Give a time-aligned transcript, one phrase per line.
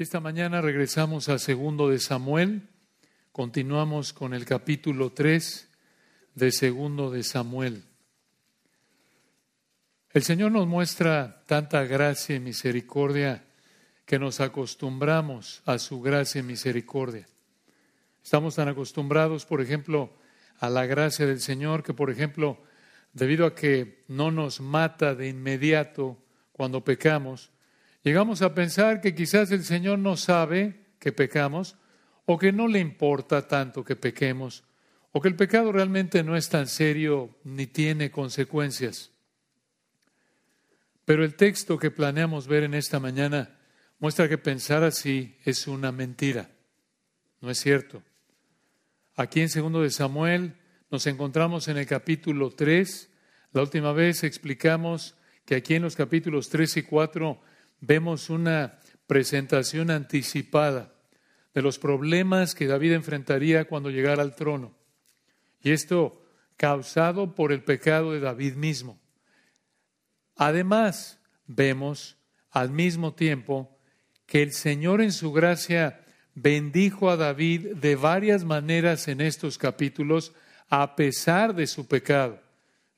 [0.00, 2.70] Esta mañana regresamos a segundo de Samuel.
[3.32, 5.68] Continuamos con el capítulo 3
[6.36, 7.84] de segundo de Samuel.
[10.14, 13.44] El Señor nos muestra tanta gracia y misericordia
[14.06, 17.28] que nos acostumbramos a su gracia y misericordia.
[18.24, 20.16] Estamos tan acostumbrados, por ejemplo,
[20.60, 22.56] a la gracia del Señor que, por ejemplo,
[23.12, 26.16] debido a que no nos mata de inmediato
[26.52, 27.50] cuando pecamos,
[28.02, 31.76] Llegamos a pensar que quizás el Señor no sabe que pecamos
[32.24, 34.64] o que no le importa tanto que pequemos
[35.12, 39.10] o que el pecado realmente no es tan serio ni tiene consecuencias.
[41.04, 43.58] Pero el texto que planeamos ver en esta mañana
[43.98, 46.50] muestra que pensar así es una mentira.
[47.40, 48.02] No es cierto.
[49.16, 50.56] Aquí en segundo de Samuel
[50.90, 53.10] nos encontramos en el capítulo 3.
[53.52, 57.40] La última vez explicamos que aquí en los capítulos 3 y 4
[57.80, 60.94] vemos una presentación anticipada
[61.54, 64.74] de los problemas que David enfrentaría cuando llegara al trono.
[65.62, 66.22] Y esto
[66.56, 69.00] causado por el pecado de David mismo.
[70.36, 72.18] Además, vemos
[72.50, 73.78] al mismo tiempo
[74.26, 80.32] que el Señor en su gracia bendijo a David de varias maneras en estos capítulos
[80.68, 82.40] a pesar de su pecado.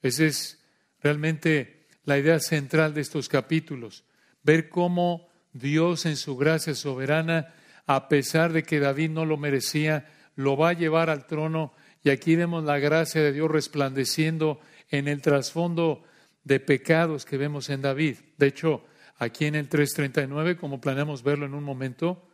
[0.03, 0.63] Esa es
[1.01, 4.05] realmente la idea central de estos capítulos
[4.43, 7.55] ver cómo Dios en su gracia soberana,
[7.87, 12.11] a pesar de que David no lo merecía, lo va a llevar al trono y
[12.11, 16.05] aquí vemos la gracia de Dios resplandeciendo en el trasfondo
[16.45, 18.17] de pecados que vemos en David.
[18.39, 18.85] De hecho,
[19.19, 22.29] aquí en el 3.39, como planeamos verlo en un momento,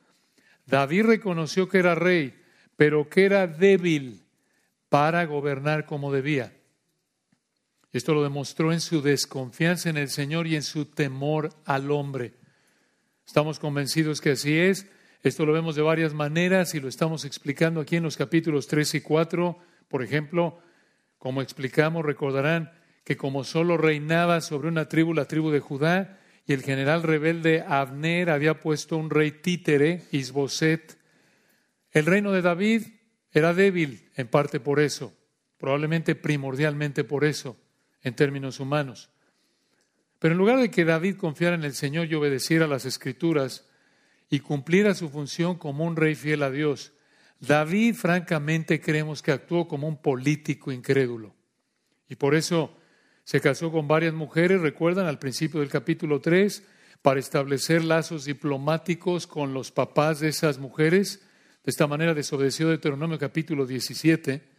[0.67, 2.34] David reconoció que era rey,
[2.77, 4.22] pero que era débil
[4.89, 6.53] para gobernar como debía.
[7.92, 12.34] Esto lo demostró en su desconfianza en el Señor y en su temor al hombre.
[13.27, 14.86] Estamos convencidos que así es.
[15.22, 18.97] Esto lo vemos de varias maneras y lo estamos explicando aquí en los capítulos 3
[18.97, 19.59] y 4.
[19.89, 20.59] Por ejemplo,
[21.19, 22.72] como explicamos, recordarán
[23.04, 27.65] que como solo reinaba sobre una tribu, la tribu de Judá, y el general rebelde
[27.66, 30.98] Abner había puesto un rey títere, Isboset,
[31.93, 32.82] el reino de David
[33.32, 35.15] era débil en parte por eso,
[35.59, 37.56] probablemente primordialmente por eso
[38.03, 39.10] en términos humanos.
[40.19, 43.66] Pero en lugar de que David confiara en el Señor y obedeciera las escrituras
[44.31, 46.92] y cumpliera su función como un rey fiel a Dios,
[47.41, 51.34] David francamente creemos que actuó como un político incrédulo.
[52.09, 52.76] Y por eso
[53.25, 56.65] se casó con varias mujeres, recuerdan al principio del capítulo 3,
[57.03, 61.22] para establecer lazos diplomáticos con los papás de esas mujeres.
[61.62, 64.58] De esta manera desobedeció Deuteronomio capítulo 17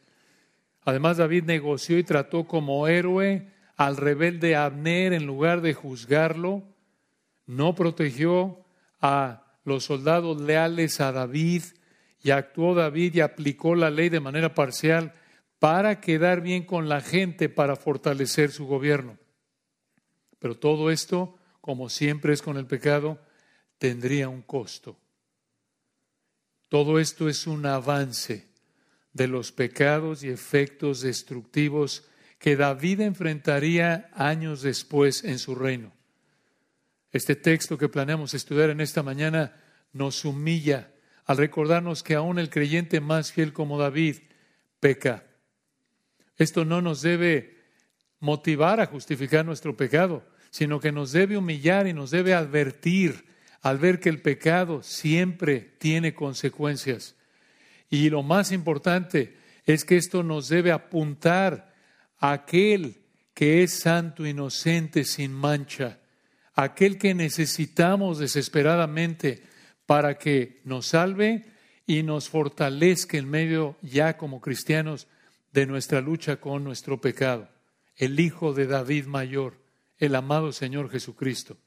[0.82, 6.64] Además, David negoció y trató como héroe al rebelde Abner en lugar de juzgarlo.
[7.46, 8.66] No protegió
[9.00, 11.64] a los soldados leales a David
[12.22, 15.14] y actuó David y aplicó la ley de manera parcial
[15.60, 19.18] para quedar bien con la gente, para fortalecer su gobierno.
[20.40, 23.20] Pero todo esto, como siempre es con el pecado,
[23.78, 24.98] tendría un costo.
[26.70, 28.49] Todo esto es un avance
[29.20, 32.08] de los pecados y efectos destructivos
[32.38, 35.92] que David enfrentaría años después en su reino.
[37.12, 40.94] Este texto que planeamos estudiar en esta mañana nos humilla
[41.26, 44.20] al recordarnos que aún el creyente más fiel como David
[44.80, 45.26] peca.
[46.38, 47.58] Esto no nos debe
[48.22, 53.26] motivar a justificar nuestro pecado, sino que nos debe humillar y nos debe advertir
[53.60, 57.18] al ver que el pecado siempre tiene consecuencias.
[57.90, 61.74] Y lo más importante es que esto nos debe apuntar
[62.18, 63.02] a aquel
[63.34, 66.00] que es santo, inocente, sin mancha,
[66.54, 69.44] aquel que necesitamos desesperadamente
[69.86, 71.46] para que nos salve
[71.86, 75.08] y nos fortalezca en medio ya como cristianos
[75.54, 77.50] de nuestra lucha con nuestro pecado,
[77.96, 79.56] el Hijo de David mayor,
[79.98, 81.58] el amado Señor Jesucristo.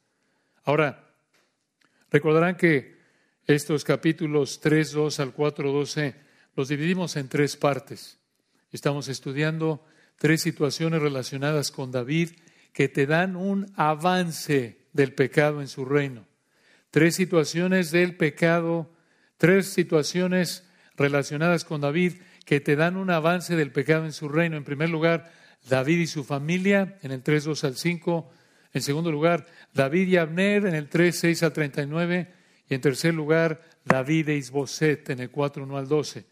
[0.64, 1.10] Ahora,
[2.10, 3.01] recordarán que
[3.47, 6.14] estos capítulos 3, 2 al 4, 12
[6.55, 8.19] los dividimos en tres partes.
[8.70, 9.84] Estamos estudiando
[10.16, 12.31] tres situaciones relacionadas con David
[12.72, 16.26] que te dan un avance del pecado en su reino.
[16.90, 18.93] Tres situaciones del pecado,
[19.38, 20.64] tres situaciones
[20.96, 22.14] relacionadas con David
[22.44, 24.56] que te dan un avance del pecado en su reino.
[24.56, 25.32] En primer lugar,
[25.69, 28.31] David y su familia, en el 3, 2 al 5.
[28.75, 32.41] En segundo lugar, David y Abner, en el 3, 6 al 39.
[32.69, 36.25] Y en tercer lugar, David e Isboset en el 4, 1 al 12.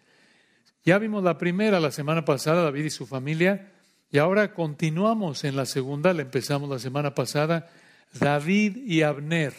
[0.85, 3.73] Ya vimos la primera la semana pasada, David y su familia,
[4.11, 7.71] y ahora continuamos en la segunda, la empezamos la semana pasada,
[8.12, 9.53] David y Abner.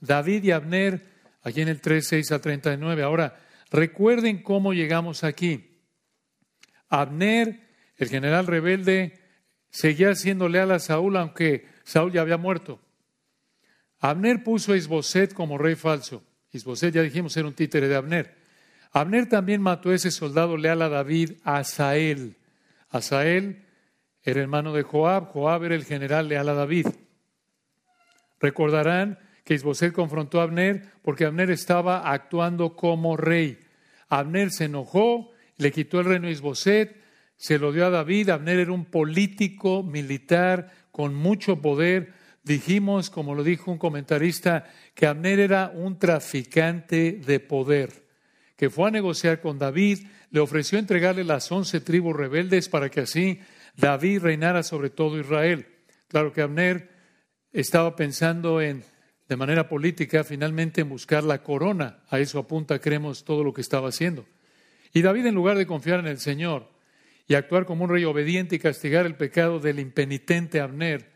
[0.00, 1.02] David y Abner,
[1.42, 3.02] aquí en el 3, 6 a 39.
[3.02, 3.40] Ahora,
[3.70, 5.80] recuerden cómo llegamos aquí.
[6.88, 7.60] Abner,
[7.96, 9.18] el general rebelde,
[9.70, 12.80] seguía siendo leal a Saúl, aunque Saúl ya había muerto.
[14.02, 16.24] Abner puso a Isboset como rey falso.
[16.50, 18.34] Isboset, ya dijimos, era un títere de Abner.
[18.90, 22.36] Abner también mató a ese soldado leal a David, Asael.
[22.90, 23.64] Asael
[24.24, 26.88] era hermano de Joab, Joab era el general leal a David.
[28.40, 33.60] Recordarán que Isboset confrontó a Abner porque Abner estaba actuando como rey.
[34.08, 37.00] Abner se enojó, le quitó el reino a Isboset,
[37.36, 38.30] se lo dio a David.
[38.30, 42.20] Abner era un político militar con mucho poder.
[42.42, 48.08] Dijimos, como lo dijo un comentarista, que Abner era un traficante de poder,
[48.56, 53.00] que fue a negociar con David, le ofreció entregarle las once tribus rebeldes para que
[53.00, 53.40] así
[53.76, 55.66] David reinara sobre todo Israel.
[56.08, 56.90] Claro que Abner
[57.52, 58.82] estaba pensando en,
[59.28, 62.02] de manera política, finalmente en buscar la corona.
[62.08, 64.26] A eso apunta, creemos, todo lo que estaba haciendo.
[64.92, 66.70] Y David, en lugar de confiar en el Señor
[67.28, 71.11] y actuar como un rey obediente y castigar el pecado del impenitente Abner,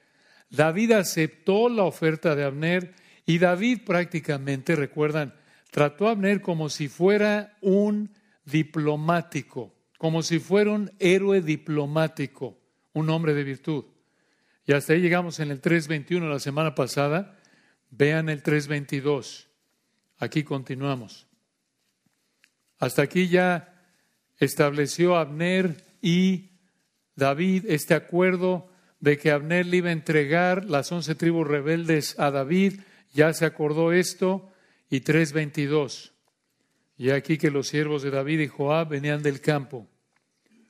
[0.51, 2.95] David aceptó la oferta de Abner
[3.25, 5.35] y David prácticamente, recuerdan,
[5.71, 8.15] trató a Abner como si fuera un
[8.45, 12.59] diplomático, como si fuera un héroe diplomático,
[12.93, 13.85] un hombre de virtud.
[14.67, 17.39] Y hasta ahí llegamos en el 3.21 la semana pasada.
[17.91, 19.47] Vean el 3.22.
[20.19, 21.27] Aquí continuamos.
[22.79, 23.73] Hasta aquí ya
[24.39, 26.51] estableció Abner y
[27.15, 28.69] David este acuerdo
[29.07, 32.81] de que Abner le iba a entregar las once tribus rebeldes a David.
[33.15, 34.51] Ya se acordó esto.
[34.91, 36.11] Y 3.22.
[36.99, 39.87] Y aquí que los siervos de David y Joab venían del campo.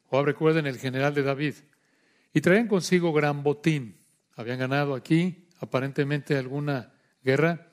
[0.05, 1.55] Joab, recuerden, el general de David
[2.37, 3.97] y traían consigo gran botín.
[4.35, 6.93] Habían ganado aquí aparentemente alguna
[7.25, 7.69] guerra.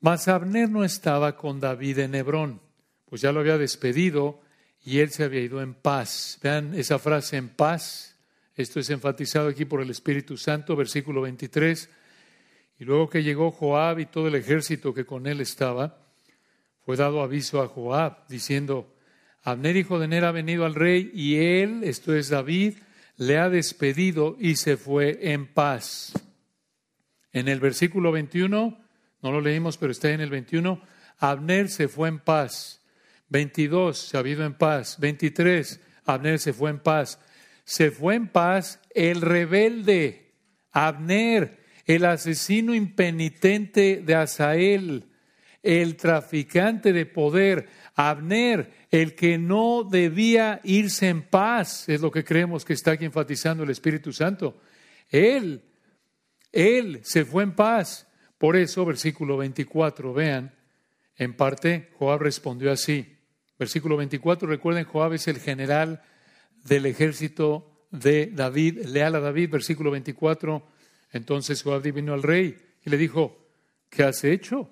[0.00, 2.62] Mas Abner no estaba con David en Hebrón,
[3.04, 4.40] pues ya lo había despedido
[4.82, 6.38] y él se había ido en paz.
[6.42, 8.15] Vean esa frase en paz.
[8.56, 11.90] Esto es enfatizado aquí por el Espíritu Santo, versículo 23.
[12.78, 15.98] Y luego que llegó Joab y todo el ejército que con él estaba,
[16.82, 18.94] fue dado aviso a Joab, diciendo,
[19.42, 22.78] Abner, hijo de Ner, ha venido al rey y él, esto es David,
[23.18, 26.14] le ha despedido y se fue en paz.
[27.32, 28.80] En el versículo 21,
[29.20, 30.80] no lo leímos, pero está en el 21,
[31.18, 32.82] Abner se fue en paz.
[33.28, 34.98] 22, se ha ido en paz.
[34.98, 37.18] 23, Abner se fue en paz.
[37.66, 40.32] Se fue en paz el rebelde,
[40.70, 45.10] Abner, el asesino impenitente de Asael,
[45.64, 52.24] el traficante de poder, Abner, el que no debía irse en paz, es lo que
[52.24, 54.60] creemos que está aquí enfatizando el Espíritu Santo.
[55.08, 55.64] Él,
[56.52, 58.06] él se fue en paz.
[58.38, 60.54] Por eso, versículo 24, vean,
[61.16, 63.18] en parte Joab respondió así.
[63.58, 66.00] Versículo 24, recuerden, Joab es el general
[66.66, 70.66] del ejército de David, leal a David, versículo 24.
[71.12, 73.46] Entonces Joab vino al rey y le dijo,
[73.88, 74.70] ¿qué has hecho?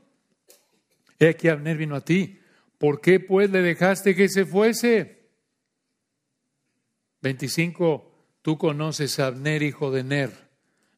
[1.19, 2.41] He aquí Abner vino a ti
[2.85, 5.31] ¿Por qué pues le dejaste que se fuese?
[7.23, 8.13] 25.
[8.43, 10.31] Tú conoces a Abner, hijo de Ner.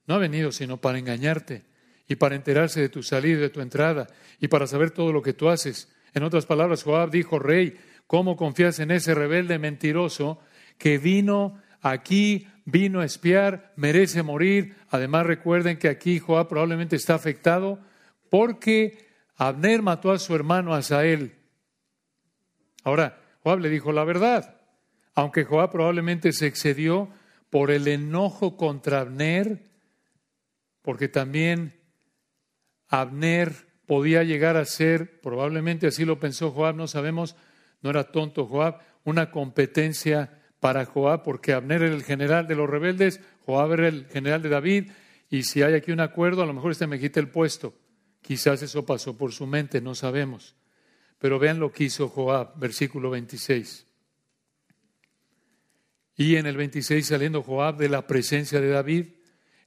[0.09, 1.65] No ha venido sino para engañarte
[2.09, 4.09] y para enterarse de tu salida y de tu entrada
[4.41, 5.89] y para saber todo lo que tú haces.
[6.13, 7.77] En otras palabras, Joab dijo, Rey,
[8.09, 10.41] ¿cómo confías en ese rebelde mentiroso
[10.79, 14.77] que vino aquí, vino a espiar, merece morir?
[14.91, 17.79] Además, recuerden que aquí Joab probablemente está afectado
[18.31, 19.07] porque
[19.37, 21.37] Abner mató a su hermano Asael
[22.87, 24.61] Ahora, Joab le dijo la verdad,
[25.17, 27.09] aunque Joab probablemente se excedió
[27.51, 29.65] por el enojo contra Abner,
[30.83, 31.75] porque también
[32.87, 37.35] Abner podía llegar a ser, probablemente así lo pensó Joab, no sabemos,
[37.83, 42.69] no era tonto Joab, una competencia para Joab, porque Abner era el general de los
[42.69, 44.91] rebeldes, Joab era el general de David,
[45.29, 47.75] y si hay aquí un acuerdo, a lo mejor este me quita el puesto.
[48.23, 50.57] Quizás eso pasó por su mente, no sabemos.
[51.19, 53.87] Pero vean lo que hizo Joab, versículo 26.
[56.17, 59.07] Y en el 26, saliendo Joab de la presencia de David,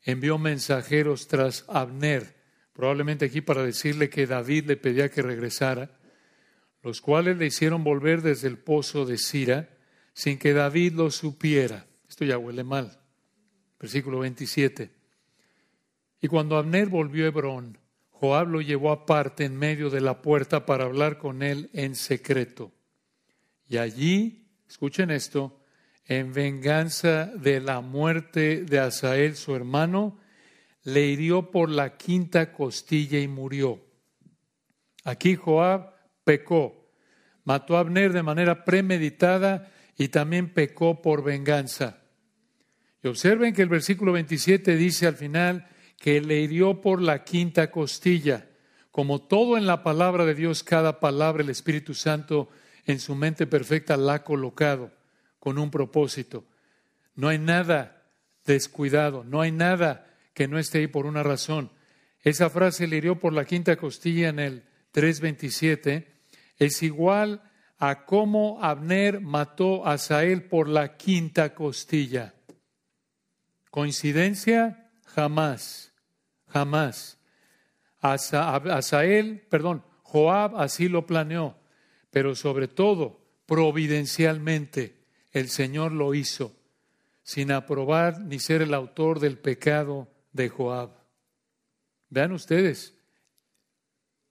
[0.03, 2.35] envió mensajeros tras Abner,
[2.73, 5.91] probablemente aquí para decirle que David le pedía que regresara,
[6.81, 9.69] los cuales le hicieron volver desde el pozo de Sira,
[10.19, 11.85] sin que David lo supiera.
[12.09, 12.99] Esto ya huele mal.
[13.79, 14.91] Versículo 27.
[16.19, 17.77] Y cuando Abner volvió a Hebrón,
[18.09, 22.73] Joab lo llevó aparte en medio de la puerta para hablar con él en secreto.
[23.65, 25.63] Y allí, escuchen esto,
[26.03, 30.19] en venganza de la muerte de Asael, su hermano,
[30.83, 33.79] le hirió por la quinta costilla y murió.
[35.05, 35.93] Aquí Joab
[36.25, 36.91] pecó,
[37.45, 41.97] mató a Abner de manera premeditada y también pecó por venganza.
[43.03, 45.67] Y observen que el versículo 27 dice al final
[45.99, 48.47] que le hirió por la quinta costilla.
[48.91, 52.49] Como todo en la palabra de Dios, cada palabra el Espíritu Santo
[52.85, 54.91] en su mente perfecta la ha colocado
[55.37, 56.45] con un propósito.
[57.15, 58.03] No hay nada
[58.45, 61.71] descuidado, no hay nada que no esté ahí por una razón.
[62.21, 64.63] Esa frase le hirió por la quinta costilla en el
[64.93, 66.05] 3.27
[66.57, 67.41] es igual
[67.79, 72.33] a cómo Abner mató a Sael por la quinta costilla.
[73.71, 74.91] ¿Coincidencia?
[75.05, 75.93] Jamás,
[76.47, 77.17] jamás.
[78.01, 81.57] Asael, perdón, Joab así lo planeó,
[82.11, 84.99] pero sobre todo, providencialmente,
[85.31, 86.55] el Señor lo hizo,
[87.23, 90.91] sin aprobar ni ser el autor del pecado de Joab.
[92.09, 92.95] Vean ustedes,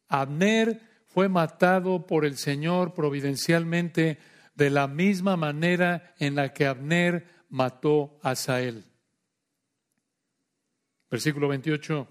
[0.09, 4.18] Abner fue matado por el Señor providencialmente
[4.54, 8.84] de la misma manera en la que Abner mató a Sael.
[11.10, 12.06] Versículo 28.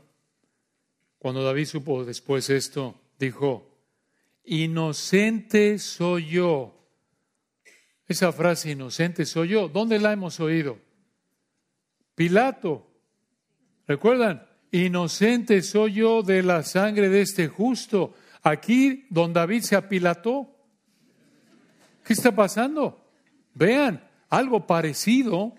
[1.20, 3.80] Cuando David supo después esto, dijo,
[4.44, 6.74] inocente soy yo.
[8.08, 10.80] Esa frase, inocente soy yo, ¿dónde la hemos oído?
[12.16, 12.88] Pilato.
[13.86, 14.48] ¿Recuerdan?
[14.72, 18.16] Inocente soy yo de la sangre de este justo.
[18.44, 20.54] Aquí, don David se apilató.
[22.04, 23.06] ¿Qué está pasando?
[23.54, 25.56] Vean, algo parecido.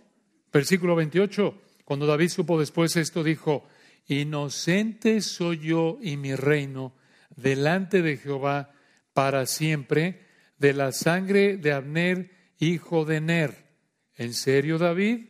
[0.52, 1.60] Versículo 28.
[1.84, 3.66] Cuando David supo después esto, dijo,
[4.06, 6.94] Inocente soy yo y mi reino
[7.36, 8.72] delante de Jehová
[9.12, 10.26] para siempre
[10.58, 13.68] de la sangre de Abner, hijo de Ner.
[14.16, 15.26] ¿En serio, David?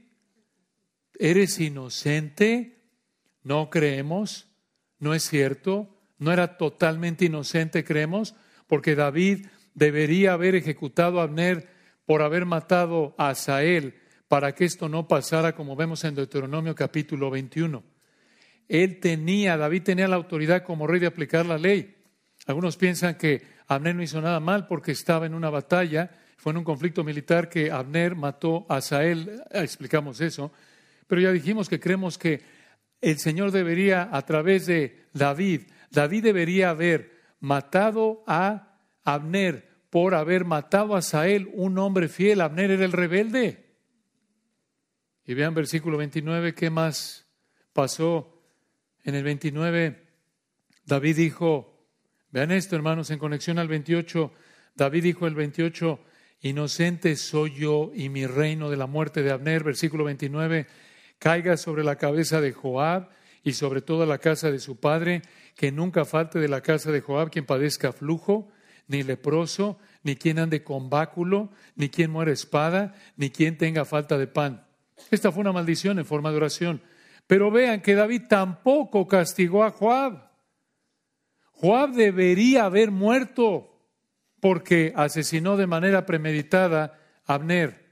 [1.18, 2.84] ¿Eres inocente?
[3.42, 4.46] No creemos.
[4.98, 5.97] ¿No es cierto?
[6.18, 8.34] ¿No era totalmente inocente, creemos?
[8.66, 11.68] Porque David debería haber ejecutado a Abner
[12.04, 13.94] por haber matado a Asael
[14.28, 17.82] para que esto no pasara como vemos en Deuteronomio capítulo 21.
[18.68, 21.96] Él tenía, David tenía la autoridad como rey de aplicar la ley.
[22.46, 26.58] Algunos piensan que Abner no hizo nada mal porque estaba en una batalla, fue en
[26.58, 30.52] un conflicto militar que Abner mató a Sael, explicamos eso,
[31.06, 32.42] pero ya dijimos que creemos que
[33.00, 40.44] el Señor debería, a través de David, David debería haber matado a Abner por haber
[40.44, 42.40] matado a Sael, un hombre fiel.
[42.40, 43.68] Abner era el rebelde.
[45.24, 47.26] Y vean versículo 29, ¿qué más
[47.72, 48.42] pasó?
[49.04, 50.06] En el 29,
[50.84, 51.86] David dijo,
[52.30, 54.32] vean esto hermanos, en conexión al 28,
[54.74, 56.00] David dijo el 28,
[56.40, 60.66] inocente soy yo y mi reino de la muerte de Abner, versículo 29,
[61.18, 63.10] caiga sobre la cabeza de Joab
[63.42, 65.22] y sobre toda la casa de su padre,
[65.58, 68.48] que nunca falte de la casa de Joab quien padezca flujo,
[68.86, 74.16] ni leproso, ni quien ande con báculo, ni quien muera espada, ni quien tenga falta
[74.18, 74.64] de pan.
[75.10, 76.80] Esta fue una maldición en forma de oración.
[77.26, 80.30] Pero vean que David tampoco castigó a Joab.
[81.54, 83.82] Joab debería haber muerto
[84.38, 87.84] porque asesinó de manera premeditada a Abner.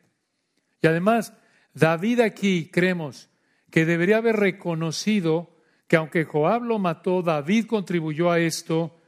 [0.80, 1.32] Y además,
[1.74, 3.28] David aquí creemos
[3.72, 5.55] que debería haber reconocido
[5.86, 8.98] que aunque Joab lo mató, David contribuyó a esto,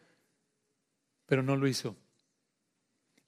[1.27, 1.97] pero no lo hizo.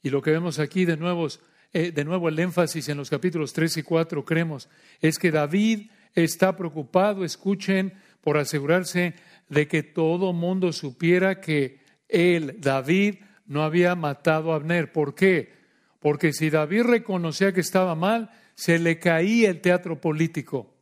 [0.02, 1.28] Y lo que vemos aquí de nuevo
[1.72, 4.68] eh, de nuevo el énfasis en los capítulos 3 y 4, creemos,
[5.00, 9.14] es que David está preocupado, escuchen, por asegurarse
[9.48, 13.16] de que todo mundo supiera que él, David,
[13.46, 14.92] no había matado a Abner.
[14.92, 15.52] ¿Por qué?
[16.00, 20.74] Porque si David reconocía que estaba mal, se le caía el teatro político.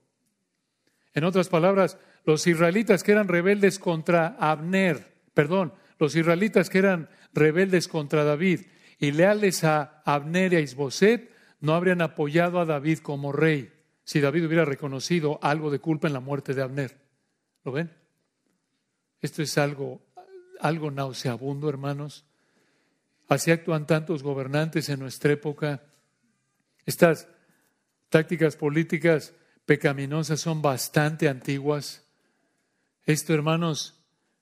[1.13, 1.99] En otras palabras,
[2.29, 8.67] los israelitas que eran rebeldes contra Abner, perdón, los israelitas que eran rebeldes contra David,
[8.99, 11.31] y leales a Abner y a Isboset,
[11.61, 13.73] no habrían apoyado a David como rey
[14.05, 16.99] si David hubiera reconocido algo de culpa en la muerte de Abner.
[17.65, 17.97] ¿Lo ven?
[19.23, 20.03] Esto es algo,
[20.61, 22.27] algo nauseabundo, hermanos.
[23.27, 25.83] Así actúan tantos gobernantes en nuestra época.
[26.85, 27.27] Estas
[28.11, 29.33] tácticas políticas
[29.65, 32.05] pecaminosas son bastante antiguas.
[33.09, 33.95] Esto, hermanos,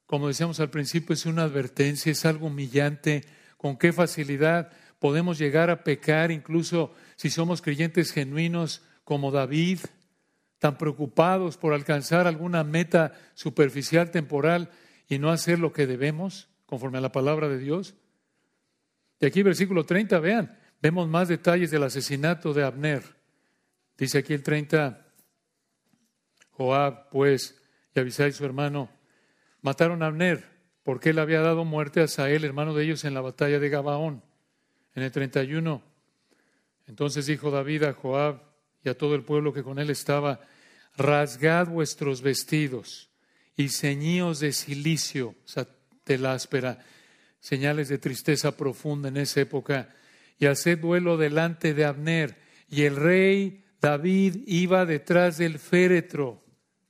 [0.06, 3.22] como decíamos al principio, es una advertencia, es algo humillante
[3.58, 9.78] con qué facilidad podemos llegar a pecar, incluso si somos creyentes genuinos como David,
[10.58, 14.70] tan preocupados por alcanzar alguna meta superficial, temporal,
[15.06, 17.94] y no hacer lo que debemos, conforme a la palabra de Dios.
[19.20, 23.04] Y aquí versículo 30, vean, vemos más detalles del asesinato de Abner.
[23.96, 25.06] Dice aquí el 30,
[26.50, 27.62] Joab, pues,
[27.96, 28.90] y Abisai su hermano,
[29.62, 30.44] mataron a Abner
[30.82, 34.22] porque él había dado muerte a Sael, hermano de ellos, en la batalla de Gabaón.
[34.94, 35.82] En el 31,
[36.86, 38.42] entonces dijo David a Joab
[38.84, 40.40] y a todo el pueblo que con él estaba,
[40.96, 43.10] rasgad vuestros vestidos
[43.56, 45.66] y ceñíos de silicio, o sea,
[47.40, 49.88] señales de tristeza profunda en esa época,
[50.38, 52.36] y haced duelo delante de Abner.
[52.68, 56.45] Y el rey David iba detrás del féretro.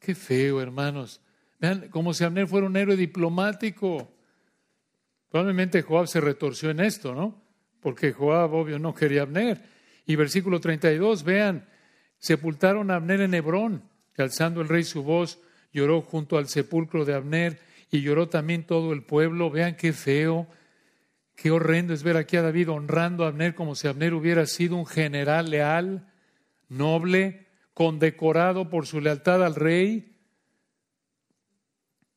[0.07, 1.21] Qué feo, hermanos.
[1.59, 4.09] Vean, como si Abner fuera un héroe diplomático.
[5.29, 7.43] Probablemente Joab se retorció en esto, ¿no?
[7.81, 9.61] Porque Joab, obvio, no quería Abner.
[10.07, 11.69] Y versículo 32, vean,
[12.19, 13.83] sepultaron a Abner en Hebrón,
[14.17, 15.41] y alzando el rey su voz,
[15.73, 17.59] lloró junto al sepulcro de Abner,
[17.91, 19.51] y lloró también todo el pueblo.
[19.51, 20.47] Vean qué feo,
[21.35, 24.77] qué horrendo es ver aquí a David honrando a Abner como si Abner hubiera sido
[24.77, 26.07] un general leal,
[26.69, 27.46] noble,
[27.77, 30.17] condecorado por su lealtad al rey.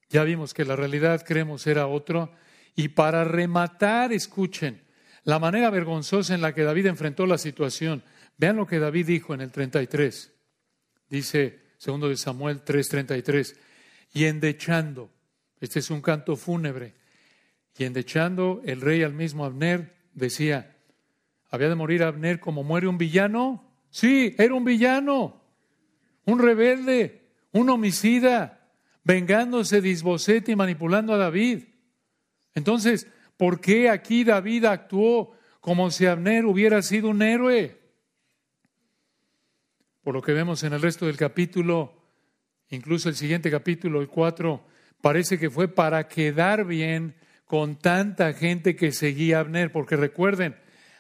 [0.09, 2.31] Ya vimos que la realidad, creemos, era otro.
[2.77, 4.81] Y para rematar, escuchen,
[5.25, 8.05] la manera vergonzosa en la que David enfrentó la situación.
[8.37, 10.31] Vean lo que David dijo en el 33.
[11.09, 13.57] Dice, segundo de Samuel 3:33,
[14.13, 15.11] y endechando,
[15.59, 16.93] este es un canto fúnebre,
[17.77, 20.77] y endechando el rey al mismo Abner decía,
[21.49, 23.69] ¿había de morir Abner como muere un villano?
[23.89, 25.38] Sí, era un villano,
[26.29, 28.71] un rebelde, un homicida,
[29.03, 31.63] vengándose de Isbosete y manipulando a David.
[32.53, 33.07] Entonces,
[33.37, 37.79] ¿por qué aquí David actuó como si Abner hubiera sido un héroe?
[40.03, 41.93] Por lo que vemos en el resto del capítulo,
[42.69, 44.63] incluso el siguiente capítulo, el 4,
[45.01, 50.55] parece que fue para quedar bien con tanta gente que seguía a Abner, porque recuerden,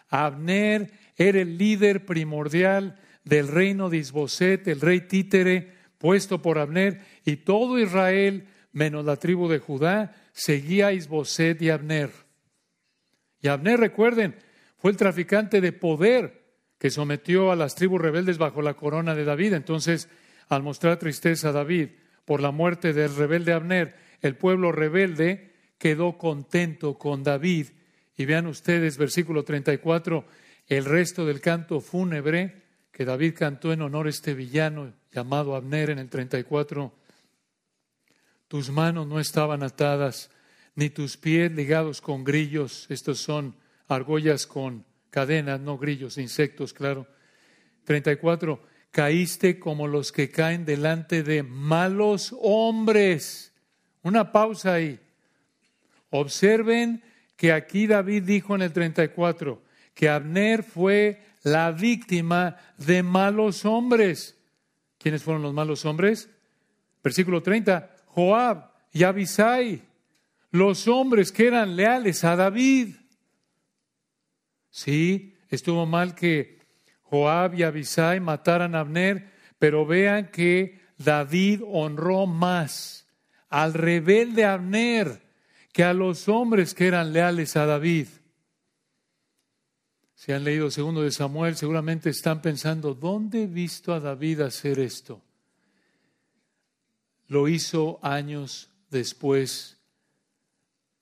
[0.09, 7.01] Abner era el líder primordial del reino de Isboset, el rey títere puesto por Abner,
[7.25, 12.09] y todo Israel, menos la tribu de Judá, seguía a Isboset y Abner.
[13.41, 14.35] Y Abner, recuerden,
[14.77, 16.39] fue el traficante de poder
[16.79, 19.53] que sometió a las tribus rebeldes bajo la corona de David.
[19.53, 20.09] Entonces,
[20.47, 21.89] al mostrar tristeza a David
[22.25, 27.67] por la muerte del rebelde Abner, el pueblo rebelde quedó contento con David.
[28.17, 30.25] Y vean ustedes, versículo 34,
[30.67, 32.68] el resto del canto fúnebre
[32.99, 36.93] que David cantó en honor a este villano llamado Abner en el 34.
[38.49, 40.29] Tus manos no estaban atadas,
[40.75, 42.87] ni tus pies ligados con grillos.
[42.89, 43.55] Estos son
[43.87, 47.07] argollas con cadenas, no grillos, insectos, claro.
[47.85, 48.61] 34.
[48.91, 53.53] Caíste como los que caen delante de malos hombres.
[54.03, 54.99] Una pausa ahí.
[56.09, 57.01] Observen
[57.37, 64.37] que aquí David dijo en el 34 que Abner fue la víctima de malos hombres.
[64.97, 66.29] ¿Quiénes fueron los malos hombres?
[67.03, 69.81] Versículo 30, Joab y Abisai,
[70.51, 72.95] los hombres que eran leales a David.
[74.69, 76.59] Sí, estuvo mal que
[77.03, 83.07] Joab y Abisai mataran a Abner, pero vean que David honró más
[83.49, 85.21] al rebelde Abner
[85.71, 88.07] que a los hombres que eran leales a David.
[90.19, 94.77] Si han leído segundo de Samuel, seguramente están pensando, ¿dónde he visto a David hacer
[94.77, 95.21] esto?
[97.29, 99.77] Lo hizo años después.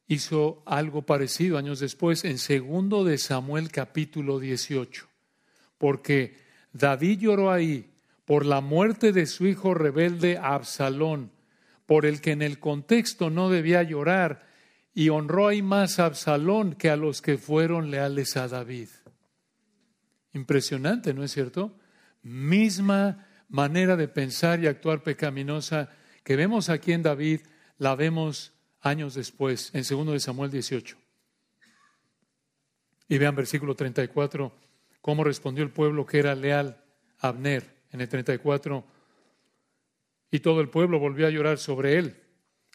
[0.08, 5.08] Hizo algo parecido años después en segundo de Samuel capítulo 18.
[5.80, 6.38] Porque
[6.72, 7.90] David lloró ahí
[8.24, 11.32] por la muerte de su hijo rebelde Absalón,
[11.88, 14.46] por el que en el contexto no debía llorar,
[14.94, 18.90] y honró ahí más a Absalón que a los que fueron leales a David.
[20.34, 21.78] Impresionante, ¿no es cierto?
[22.22, 25.90] Misma manera de pensar y actuar pecaminosa
[26.24, 27.42] que vemos aquí en David,
[27.78, 30.98] la vemos años después, en 2 de Samuel 18.
[33.08, 34.54] Y vean versículo 34,
[35.02, 36.84] cómo respondió el pueblo que era leal
[37.20, 38.86] a Abner en el 34.
[40.32, 42.22] Y todo el pueblo volvió a llorar sobre él.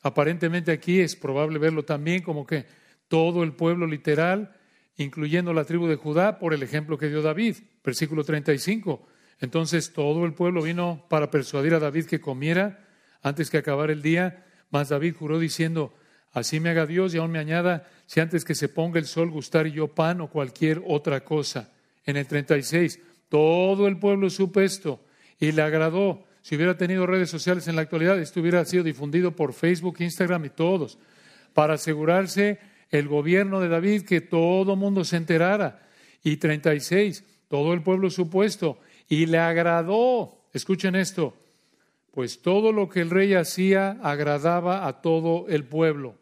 [0.03, 2.67] Aparentemente aquí es probable verlo también como que
[3.09, 4.57] todo el pueblo literal
[4.97, 9.07] incluyendo la tribu de Judá, por el ejemplo que dio David, versículo 35.
[9.41, 12.87] Entonces todo el pueblo vino para persuadir a David que comiera
[13.23, 15.95] antes que acabara el día, mas David juró diciendo,
[16.33, 19.31] así me haga Dios y aún me añada, si antes que se ponga el sol
[19.31, 21.73] gustar yo pan o cualquier otra cosa.
[22.05, 25.01] En el 36, todo el pueblo supo esto
[25.39, 26.25] y le agradó.
[26.43, 30.45] Si hubiera tenido redes sociales en la actualidad, esto hubiera sido difundido por Facebook, Instagram
[30.47, 30.99] y todos,
[31.55, 32.59] para asegurarse
[32.93, 35.89] el gobierno de David que todo mundo se enterara.
[36.23, 38.79] Y 36, todo el pueblo supuesto.
[39.09, 41.35] Y le agradó, escuchen esto,
[42.13, 46.19] pues todo lo que el rey hacía agradaba a todo el pueblo.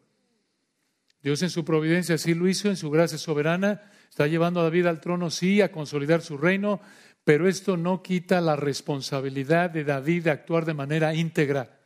[1.23, 4.87] Dios en su providencia sí lo hizo, en su gracia soberana, está llevando a David
[4.87, 6.81] al trono, sí, a consolidar su reino,
[7.25, 11.79] pero esto no quita la responsabilidad de David de actuar de manera íntegra.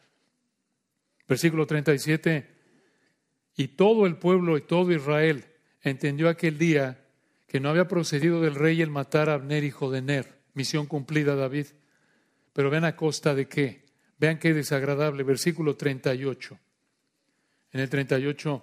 [1.26, 2.53] Versículo 37,
[3.56, 5.44] y todo el pueblo y todo Israel
[5.82, 7.04] entendió aquel día
[7.46, 10.40] que no había procedido del rey el matar a Abner, hijo de Ner.
[10.54, 11.66] Misión cumplida, David.
[12.52, 13.84] Pero ven a costa de qué.
[14.18, 15.22] Vean qué desagradable.
[15.22, 16.58] Versículo 38.
[17.72, 18.62] En el 38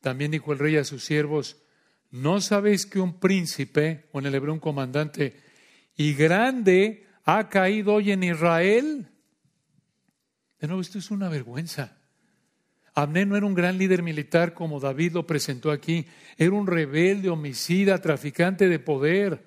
[0.00, 1.62] también dijo el rey a sus siervos,
[2.10, 5.40] ¿no sabéis que un príncipe, o en el hebreo un comandante,
[5.96, 9.08] y grande ha caído hoy en Israel?
[10.58, 11.99] De nuevo, esto es una vergüenza.
[12.94, 17.28] Abner no era un gran líder militar como David lo presentó aquí, era un rebelde,
[17.28, 19.44] homicida, traficante de poder.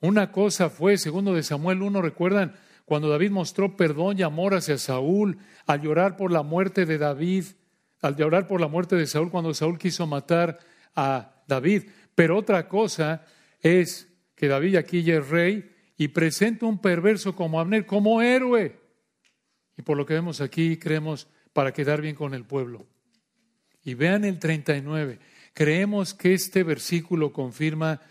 [0.00, 4.78] Una cosa fue, segundo de Samuel 1, recuerdan, cuando David mostró perdón y amor hacia
[4.78, 7.44] Saúl, al llorar por la muerte de David,
[8.00, 10.58] al llorar por la muerte de Saúl, cuando Saúl quiso matar
[10.94, 11.84] a David.
[12.14, 13.24] Pero otra cosa
[13.60, 18.78] es que David aquí ya es rey y presenta un perverso como Abner, como héroe.
[19.76, 22.84] Y por lo que vemos aquí, creemos para quedar bien con el pueblo.
[23.82, 25.18] Y vean el 39.
[25.54, 28.02] Creemos que este versículo confirma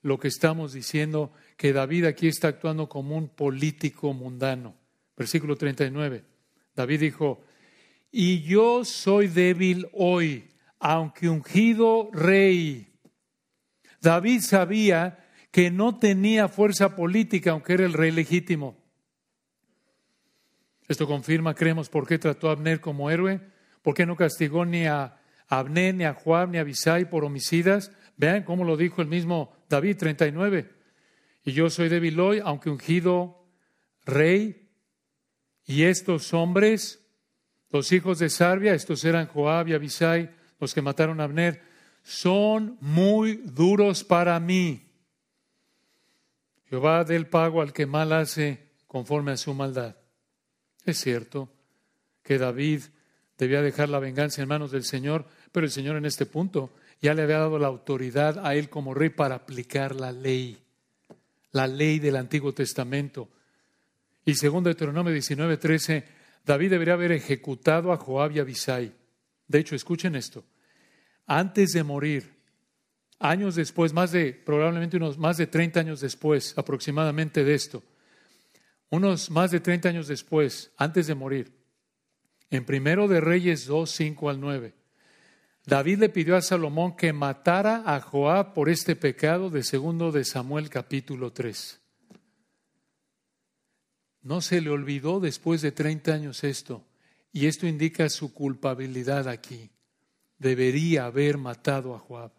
[0.00, 4.74] lo que estamos diciendo, que David aquí está actuando como un político mundano.
[5.18, 6.24] Versículo 39.
[6.74, 7.44] David dijo,
[8.10, 12.86] y yo soy débil hoy, aunque ungido rey.
[14.00, 18.82] David sabía que no tenía fuerza política, aunque era el rey legítimo.
[20.88, 23.40] Esto confirma, creemos, por qué trató a Abner como héroe,
[23.82, 25.16] por qué no castigó ni a
[25.48, 27.90] Abner, ni a Juan, ni a Abisai por homicidas.
[28.16, 30.70] Vean cómo lo dijo el mismo David 39.
[31.44, 33.46] Y yo soy débil hoy, aunque ungido
[34.04, 34.68] rey.
[35.66, 37.02] Y estos hombres,
[37.70, 41.62] los hijos de Sarbia, estos eran Joab y Abisai, los que mataron a Abner,
[42.02, 44.90] son muy duros para mí.
[46.68, 49.96] Jehová del pago al que mal hace conforme a su maldad.
[50.84, 51.48] Es cierto
[52.22, 52.82] que David
[53.38, 56.70] debía dejar la venganza en manos del Señor, pero el Señor en este punto
[57.00, 60.58] ya le había dado la autoridad a él como rey para aplicar la ley,
[61.52, 63.28] la ley del Antiguo Testamento.
[64.24, 66.04] Y según Deuteronomio 19:13,
[66.44, 68.92] David debería haber ejecutado a Joab y a Abisai.
[69.48, 70.44] De hecho, escuchen esto.
[71.26, 72.34] Antes de morir,
[73.18, 77.82] años después, más de probablemente unos más de 30 años después aproximadamente de esto,
[78.94, 81.52] unos más de 30 años después, antes de morir,
[82.50, 84.74] en primero de Reyes 2, 5 al 9,
[85.66, 90.24] David le pidió a Salomón que matara a Joab por este pecado de segundo de
[90.24, 91.80] Samuel capítulo 3.
[94.22, 96.84] No se le olvidó después de 30 años esto,
[97.32, 99.70] y esto indica su culpabilidad aquí.
[100.38, 102.32] Debería haber matado a Joab.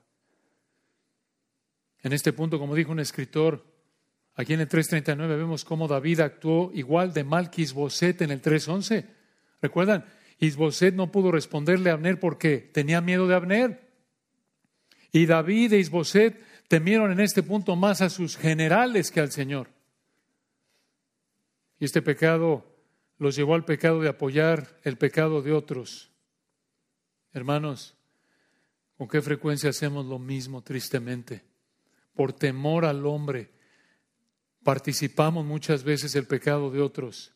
[2.02, 3.75] En este punto, como dijo un escritor,
[4.36, 8.42] Aquí en el 3.39 vemos cómo David actuó igual de mal que Isboset en el
[8.42, 9.06] 3.11.
[9.62, 10.06] ¿Recuerdan?
[10.40, 13.90] Isboset no pudo responderle a Abner porque tenía miedo de Abner.
[15.14, 19.70] Y David e Isboset temieron en este punto más a sus generales que al Señor.
[21.80, 22.66] Y este pecado
[23.18, 26.12] los llevó al pecado de apoyar el pecado de otros.
[27.32, 27.96] Hermanos,
[28.98, 31.44] ¿con qué frecuencia hacemos lo mismo tristemente?
[32.14, 33.55] Por temor al hombre
[34.66, 37.36] participamos muchas veces del pecado de otros,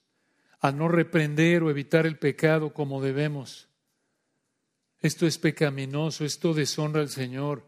[0.60, 3.70] a no reprender o evitar el pecado como debemos.
[5.00, 7.68] Esto es pecaminoso, esto deshonra al Señor.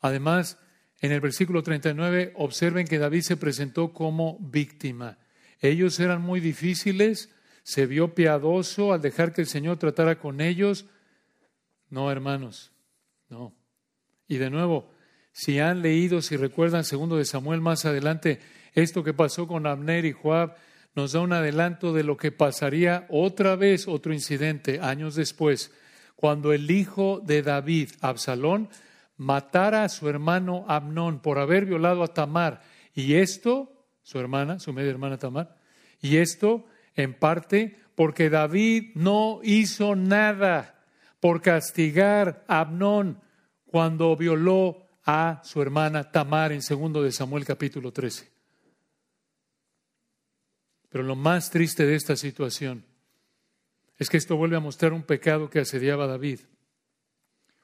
[0.00, 0.58] Además,
[1.00, 5.18] en el versículo 39, observen que David se presentó como víctima.
[5.60, 7.30] Ellos eran muy difíciles,
[7.62, 10.84] se vio piadoso al dejar que el Señor tratara con ellos.
[11.88, 12.72] No, hermanos,
[13.30, 13.54] no.
[14.28, 14.92] Y de nuevo,
[15.32, 18.38] si han leído, si recuerdan, segundo de Samuel más adelante,
[18.74, 20.56] esto que pasó con Abner y Joab
[20.94, 25.72] nos da un adelanto de lo que pasaría otra vez, otro incidente, años después,
[26.16, 28.68] cuando el hijo de David, Absalón,
[29.16, 32.60] matara a su hermano Amnón por haber violado a Tamar.
[32.94, 35.56] Y esto, su hermana, su media hermana Tamar,
[36.00, 40.84] y esto en parte porque David no hizo nada
[41.20, 43.20] por castigar a Amnón
[43.66, 48.31] cuando violó a su hermana Tamar en segundo de Samuel capítulo 13.
[50.92, 52.84] Pero lo más triste de esta situación
[53.96, 56.40] es que esto vuelve a mostrar un pecado que asediaba a David.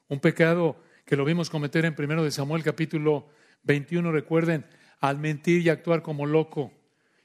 [0.09, 3.29] Un pecado que lo vimos cometer en 1 de Samuel capítulo
[3.65, 4.65] 21, recuerden,
[5.01, 6.73] al mentir y actuar como loco.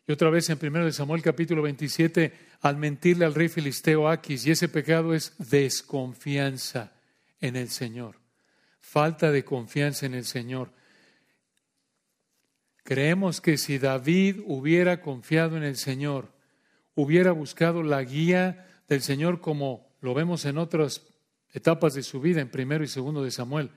[0.05, 4.45] Y otra vez en 1 de Samuel capítulo 27, al mentirle al rey filisteo Aquis.
[4.45, 6.91] Y ese pecado es desconfianza
[7.39, 8.17] en el Señor.
[8.81, 10.73] Falta de confianza en el Señor.
[12.83, 16.33] Creemos que si David hubiera confiado en el Señor,
[16.95, 21.01] hubiera buscado la guía del Señor como lo vemos en otras
[21.53, 23.71] etapas de su vida, en primero y segundo de Samuel.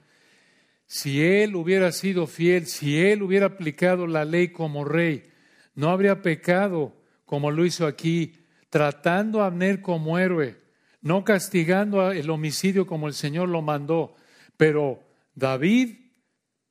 [0.87, 5.29] Si él hubiera sido fiel, si él hubiera aplicado la ley como rey,
[5.73, 6.93] no habría pecado
[7.25, 10.57] como lo hizo aquí, tratando a Abner como héroe,
[11.01, 14.15] no castigando el homicidio como el Señor lo mandó.
[14.57, 15.03] Pero
[15.35, 15.95] David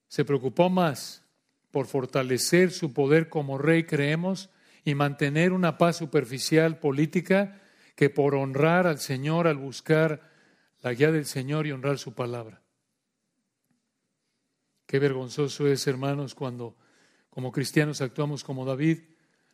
[0.09, 1.26] se preocupó más
[1.77, 4.49] por fortalecer su poder como rey, creemos,
[4.83, 7.61] y mantener una paz superficial política
[7.95, 10.23] que por honrar al Señor al buscar
[10.81, 12.63] la guía del Señor y honrar su palabra.
[14.87, 16.79] Qué vergonzoso es, hermanos, cuando
[17.29, 19.01] como cristianos actuamos como David,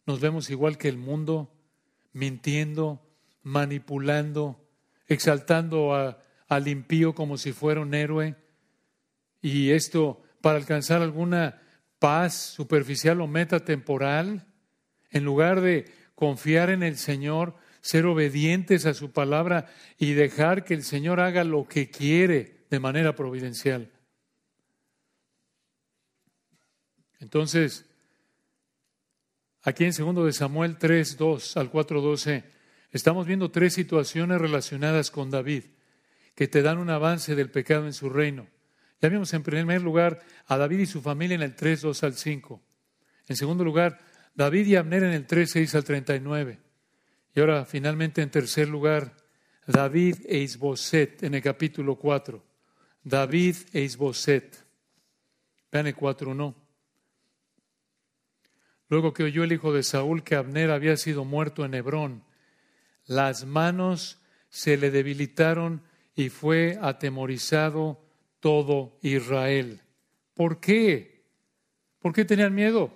[0.06, 1.52] nos vemos igual que el mundo,
[2.12, 3.04] mintiendo,
[3.42, 4.64] manipulando,
[5.08, 5.92] exaltando
[6.46, 8.36] al impío como si fuera un héroe.
[9.40, 11.61] Y esto para alcanzar alguna
[12.02, 14.44] paz superficial o meta temporal,
[15.12, 15.86] en lugar de
[16.16, 21.44] confiar en el Señor, ser obedientes a su palabra y dejar que el Señor haga
[21.44, 23.88] lo que quiere de manera providencial.
[27.20, 27.86] Entonces,
[29.62, 32.44] aquí en 2 de Samuel 3, 2 al 4, 12,
[32.90, 35.66] estamos viendo tres situaciones relacionadas con David
[36.34, 38.48] que te dan un avance del pecado en su reino.
[39.02, 42.14] Ya vimos en primer lugar a David y su familia en el 3, 2 al
[42.14, 42.62] 5.
[43.26, 43.98] En segundo lugar,
[44.32, 46.60] David y Abner en el 3, 6 al 39.
[47.34, 49.16] Y ahora, finalmente, en tercer lugar,
[49.66, 52.44] David e Isboset en el capítulo 4.
[53.02, 54.64] David e Isboset.
[55.72, 56.54] Vean el 4, no.
[58.88, 62.22] Luego que oyó el hijo de Saúl que Abner había sido muerto en Hebrón,
[63.06, 65.82] las manos se le debilitaron
[66.14, 68.01] y fue atemorizado
[68.42, 69.80] todo Israel.
[70.34, 71.22] ¿Por qué?
[72.00, 72.92] ¿Por qué tenían miedo?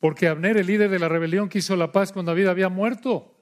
[0.00, 3.36] Porque Abner, el líder de la rebelión, quiso la paz cuando David había muerto.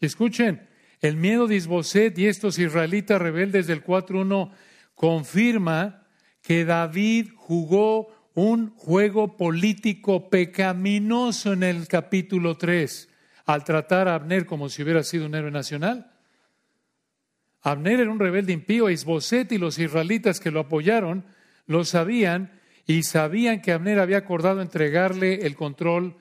[0.00, 0.68] Y escuchen,
[1.00, 4.50] el miedo de Isboset y estos israelitas rebeldes del 4.1
[4.96, 6.04] confirma
[6.42, 13.08] que David jugó un juego político pecaminoso en el capítulo 3
[13.44, 16.10] al tratar a Abner como si hubiera sido un héroe nacional.
[17.66, 21.24] Abner era un rebelde impío, Isboset y los israelitas que lo apoyaron
[21.66, 26.14] lo sabían y sabían que Abner había acordado entregarle el control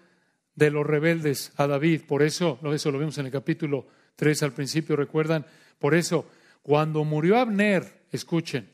[0.55, 2.01] de los rebeldes a David.
[2.07, 5.45] Por eso, eso lo vimos en el capítulo 3 al principio, recuerdan.
[5.77, 6.27] Por eso,
[6.63, 8.67] cuando murió Abner, escuchen,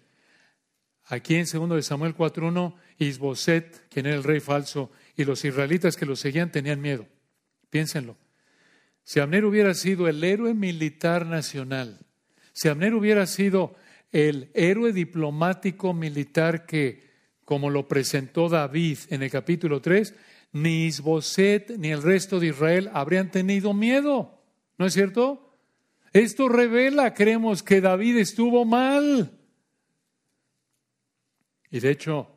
[1.07, 5.97] aquí en 2 de Samuel 4.1, Isboset, quien era el rey falso, y los israelitas
[5.97, 7.05] que lo seguían tenían miedo.
[7.69, 8.15] Piénsenlo.
[9.03, 11.99] Si Abner hubiera sido el héroe militar nacional,
[12.53, 13.75] si Abner hubiera sido
[14.11, 17.09] el héroe diplomático militar que,
[17.45, 20.13] como lo presentó David en el capítulo 3,
[20.53, 24.41] ni Isboset ni el resto de Israel habrían tenido miedo.
[24.77, 25.55] ¿No es cierto?
[26.13, 29.31] Esto revela, creemos, que David estuvo mal.
[31.69, 32.27] Y de hecho,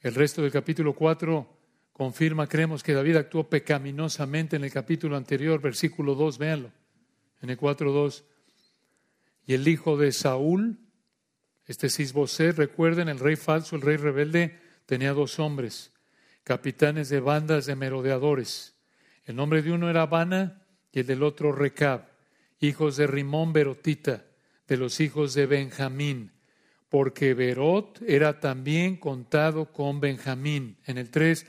[0.00, 1.48] el resto del capítulo 4
[1.92, 6.70] confirma, creemos que David actuó pecaminosamente en el capítulo anterior, versículo 2, véanlo,
[7.40, 8.24] en el 4.2.
[9.46, 10.78] Y el hijo de Saúl,
[11.66, 15.92] este Sisboset, recuerden, el rey falso, el rey rebelde, tenía dos hombres,
[16.42, 18.74] capitanes de bandas de merodeadores.
[19.24, 22.08] El nombre de uno era Bana y el del otro Recab,
[22.60, 24.24] hijos de Rimón Berotita,
[24.66, 26.34] de los hijos de Benjamín
[26.94, 30.76] porque Berot era también contado con Benjamín.
[30.86, 31.44] En el 3,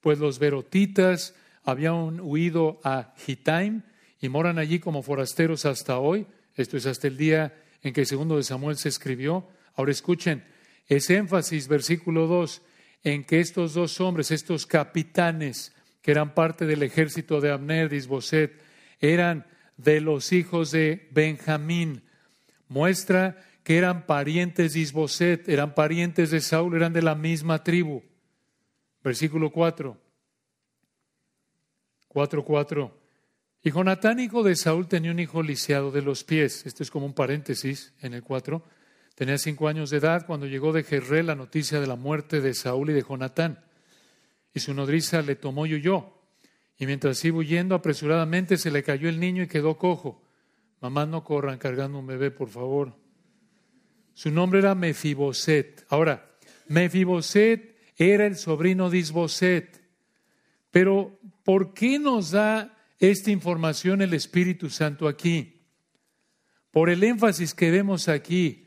[0.00, 3.82] pues los berotitas habían huido a Gitaim
[4.20, 6.26] y moran allí como forasteros hasta hoy.
[6.58, 9.46] Esto es hasta el día en que el segundo de Samuel se escribió.
[9.74, 10.44] Ahora escuchen,
[10.86, 12.62] ese énfasis, versículo 2,
[13.04, 17.96] en que estos dos hombres, estos capitanes, que eran parte del ejército de Abner, de
[17.96, 18.60] Isboset,
[19.00, 22.02] eran de los hijos de Benjamín,
[22.66, 28.02] muestra que eran parientes de Isboset, eran parientes de Saúl, eran de la misma tribu.
[29.04, 29.96] Versículo 4.
[32.08, 32.97] 4, 4.
[33.62, 36.64] Y Jonatán, hijo de Saúl, tenía un hijo lisiado de los pies.
[36.64, 38.62] Esto es como un paréntesis en el 4.
[39.16, 42.54] Tenía cinco años de edad cuando llegó de Jerrel la noticia de la muerte de
[42.54, 43.64] Saúl y de Jonatán.
[44.54, 46.14] Y su nodriza le tomó y huyó.
[46.78, 50.22] Y mientras iba huyendo apresuradamente se le cayó el niño y quedó cojo.
[50.80, 52.94] Mamá, no corran cargando un bebé, por favor.
[54.14, 55.84] Su nombre era Mefiboset.
[55.88, 56.30] Ahora,
[56.68, 59.82] Mefiboset era el sobrino de Isboset.
[60.70, 65.66] Pero, ¿por qué nos da esta información el Espíritu Santo aquí?
[66.70, 68.64] Por el énfasis que vemos aquí.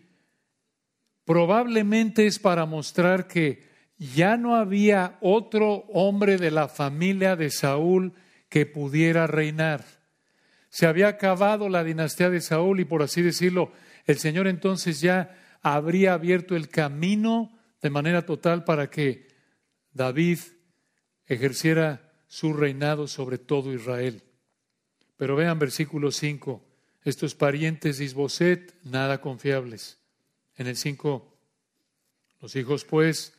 [1.23, 8.13] probablemente es para mostrar que ya no había otro hombre de la familia de Saúl
[8.49, 9.85] que pudiera reinar.
[10.69, 13.71] Se había acabado la dinastía de Saúl y por así decirlo,
[14.05, 19.27] el Señor entonces ya habría abierto el camino de manera total para que
[19.93, 20.39] David
[21.25, 24.23] ejerciera su reinado sobre todo Israel.
[25.17, 26.63] Pero vean versículo 5,
[27.03, 29.99] estos parientes de Isboset, nada confiables.
[30.55, 31.37] En el 5,
[32.41, 33.33] los hijos pues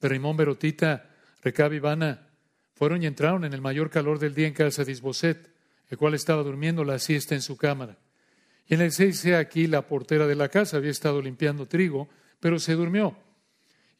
[0.00, 1.10] de Rimón Berotita,
[1.42, 2.30] Recab y Bana,
[2.72, 5.50] fueron y entraron en el mayor calor del día en casa de Isboset,
[5.90, 7.98] el cual estaba durmiendo la siesta en su cámara.
[8.66, 12.08] Y en el 6, aquí la portera de la casa había estado limpiando trigo,
[12.40, 13.14] pero se durmió.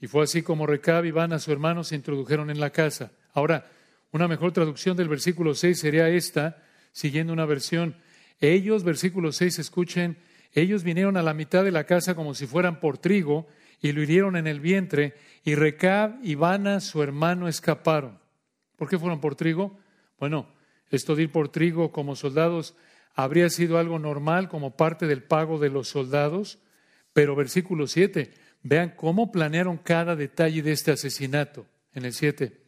[0.01, 3.13] Y fue así como Recab y Bana, su hermano, se introdujeron en la casa.
[3.35, 3.71] Ahora,
[4.13, 7.97] una mejor traducción del versículo 6 sería esta, siguiendo una versión.
[8.41, 10.19] Ellos, versículo 6, escuchen,
[10.53, 13.47] ellos vinieron a la mitad de la casa como si fueran por trigo
[13.81, 18.19] y lo hirieron en el vientre, y Recab y Bana, su hermano, escaparon.
[18.77, 19.79] ¿Por qué fueron por trigo?
[20.19, 20.49] Bueno,
[20.91, 22.75] esto de ir por trigo como soldados
[23.15, 26.59] habría sido algo normal como parte del pago de los soldados,
[27.13, 31.67] pero versículo 7, vean cómo planearon cada detalle de este asesinato.
[31.95, 32.68] En el 7,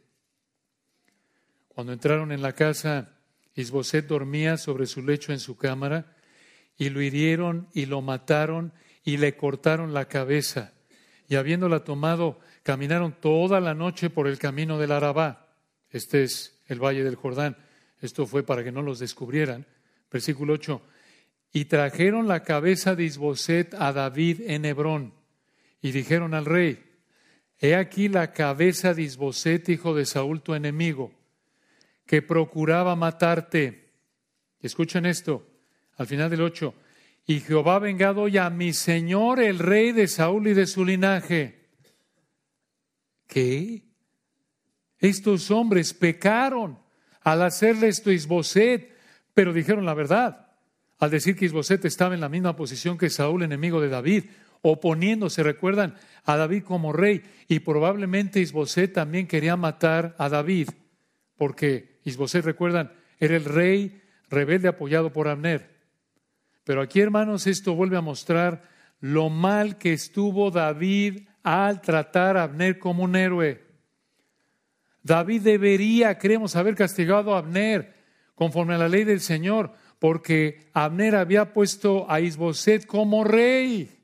[1.81, 3.09] cuando entraron en la casa,
[3.55, 6.15] Isboset dormía sobre su lecho en su cámara,
[6.77, 8.71] y lo hirieron y lo mataron
[9.03, 10.73] y le cortaron la cabeza.
[11.27, 15.55] Y habiéndola tomado, caminaron toda la noche por el camino del Arabá.
[15.89, 17.57] Este es el valle del Jordán.
[17.99, 19.65] Esto fue para que no los descubrieran.
[20.11, 20.83] Versículo 8.
[21.51, 25.15] Y trajeron la cabeza de Isboset a David en Hebrón.
[25.81, 26.77] Y dijeron al rey,
[27.59, 31.11] He aquí la cabeza de Isboset, hijo de Saúl, tu enemigo,
[32.11, 33.93] que procuraba matarte.
[34.59, 35.47] escuchen esto,
[35.95, 36.73] al final del 8.
[37.25, 40.83] Y Jehová ha vengado hoy a mi señor, el rey de Saúl y de su
[40.83, 41.69] linaje.
[43.27, 43.83] ¿Qué?
[44.99, 46.79] Estos hombres pecaron
[47.21, 48.93] al hacerle esto Isboset,
[49.33, 50.49] pero dijeron la verdad.
[50.99, 54.25] Al decir que Isboset estaba en la misma posición que Saúl, enemigo de David,
[54.63, 55.95] oponiéndose, recuerdan,
[56.25, 57.23] a David como rey.
[57.47, 60.71] Y probablemente Isboset también quería matar a David,
[61.37, 65.69] porque Isboset, recuerdan, era el rey rebelde apoyado por Abner.
[66.63, 68.63] Pero aquí, hermanos, esto vuelve a mostrar
[68.99, 73.63] lo mal que estuvo David al tratar a Abner como un héroe.
[75.03, 77.93] David debería, creemos, haber castigado a Abner
[78.35, 83.99] conforme a la ley del Señor, porque Abner había puesto a Isboset como rey.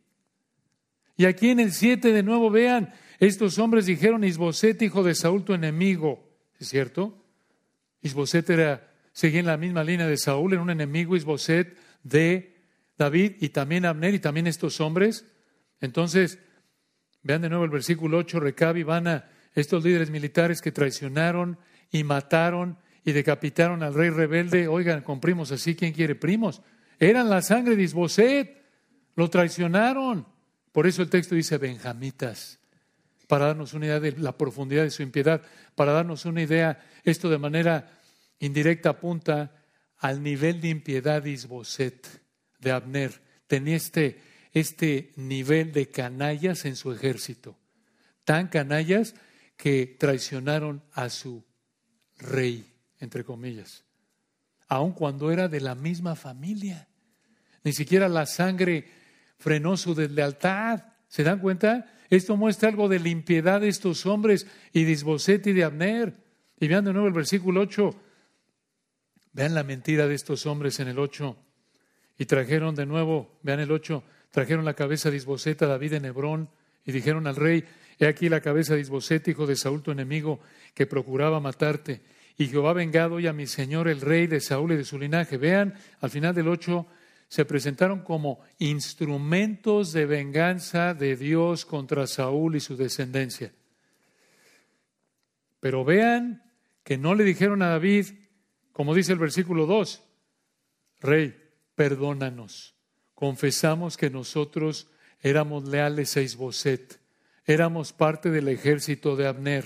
[1.16, 5.44] Y aquí en el 7 de nuevo vean, estos hombres dijeron, Isboset, hijo de Saúl,
[5.44, 6.24] tu enemigo.
[6.60, 7.24] ¿Es cierto?
[8.02, 12.56] Isboset era, seguía en la misma línea de Saúl, era un enemigo Isboset de
[12.98, 15.26] David y también Abner y también estos hombres.
[15.82, 16.40] Entonces,
[17.24, 21.58] vean de nuevo el versículo 8, Recab y Bana, estos líderes militares que traicionaron
[21.92, 24.68] y mataron y decapitaron al rey rebelde.
[24.68, 26.62] Oigan, con primos así, ¿quién quiere primos?
[27.00, 28.58] Eran la sangre de Isboset,
[29.16, 30.28] lo traicionaron.
[30.72, 32.60] Por eso el texto dice benjamitas,
[33.28, 35.42] para darnos una idea de la profundidad de su impiedad,
[35.76, 37.92] para darnos una idea, esto de manera
[38.40, 39.52] indirecta apunta
[39.98, 42.08] al nivel de impiedad Isboset,
[42.60, 43.22] de Abner.
[43.48, 44.22] Tenía este,
[44.54, 47.58] este nivel de canallas en su ejército,
[48.24, 49.16] tan canallas
[49.58, 51.44] que traicionaron a su
[52.18, 53.84] rey, entre comillas,
[54.68, 56.88] aun cuando era de la misma familia.
[57.64, 58.88] Ni siquiera la sangre
[59.38, 60.84] frenó su deslealtad.
[61.08, 61.94] ¿Se dan cuenta?
[62.10, 64.94] Esto muestra algo de la de estos hombres y de
[65.50, 66.14] y de Abner.
[66.60, 67.96] Y vean de nuevo el versículo 8.
[69.34, 71.36] Vean la mentira de estos hombres en el 8.
[72.18, 76.06] Y trajeron de nuevo, vean el 8, trajeron la cabeza de Isboset a David en
[76.06, 76.50] Hebrón
[76.84, 77.64] y dijeron al rey,
[78.00, 78.82] he aquí la cabeza de
[79.28, 80.40] hijo de Saúl, tu enemigo,
[80.74, 82.02] que procuraba matarte.
[82.38, 84.98] Y Jehová ha vengado hoy a mi señor el rey de Saúl y de su
[84.98, 85.38] linaje.
[85.38, 86.88] Vean, al final del 8
[87.28, 93.52] se presentaron como instrumentos de venganza de Dios contra Saúl y su descendencia.
[95.60, 96.44] Pero vean
[96.84, 98.08] que no le dijeron a David,
[98.72, 100.04] como dice el versículo 2,
[101.02, 101.36] Rey,
[101.76, 102.76] perdónanos.
[103.14, 104.88] Confesamos que nosotros
[105.22, 107.00] éramos leales a Isboset,
[107.46, 109.66] éramos parte del ejército de Abner.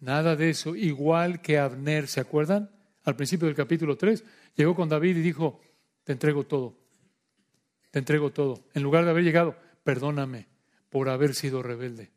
[0.00, 2.70] Nada de eso, igual que Abner, ¿se acuerdan?
[3.04, 4.24] Al principio del capítulo 3,
[4.56, 5.60] llegó con David y dijo,
[6.08, 6.74] te entrego todo,
[7.90, 8.64] te entrego todo.
[8.72, 10.46] En lugar de haber llegado, perdóname
[10.88, 12.10] por haber sido rebelde.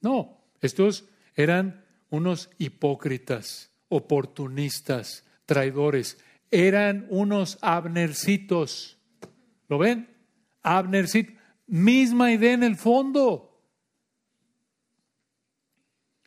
[0.00, 6.16] No, estos eran unos hipócritas, oportunistas, traidores.
[6.50, 8.96] Eran unos abnercitos.
[9.68, 10.08] ¿Lo ven?
[10.62, 11.34] Abnercitos.
[11.66, 13.60] Misma idea en el fondo.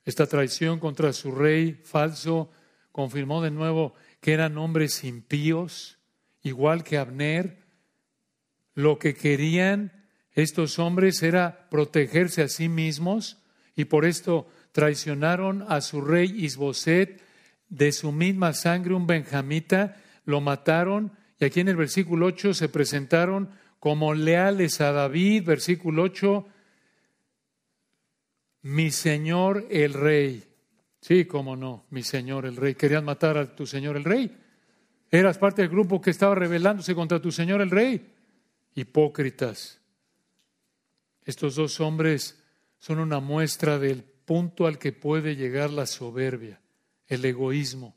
[0.06, 2.52] Esta traición contra su rey falso
[2.92, 5.99] confirmó de nuevo que eran hombres impíos,
[6.44, 7.58] igual que Abner.
[8.76, 9.92] Lo que querían
[10.34, 13.38] estos hombres era protegerse a sí mismos
[13.76, 17.22] y por esto traicionaron a su rey Isboset
[17.70, 22.70] de su misma sangre, un benjamita, lo mataron y aquí en el versículo 8 se
[22.70, 26.46] presentaron como leales a David, versículo 8,
[28.64, 30.44] mi señor el rey.
[31.02, 32.76] Sí, cómo no, mi señor el rey.
[32.76, 34.36] Querían matar a tu señor el rey.
[35.12, 38.14] Eras parte del grupo que estaba rebelándose contra tu señor el rey.
[38.76, 39.80] Hipócritas.
[41.26, 42.44] Estos dos hombres
[42.78, 46.62] son una muestra del punto al que puede llegar la soberbia,
[47.08, 47.96] el egoísmo.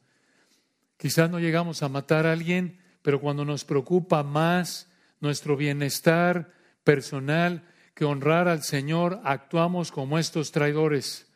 [0.96, 4.88] Quizás no llegamos a matar a alguien, pero cuando nos preocupa más
[5.20, 6.52] nuestro bienestar
[6.84, 11.26] personal que honrar al Señor, actuamos como estos traidores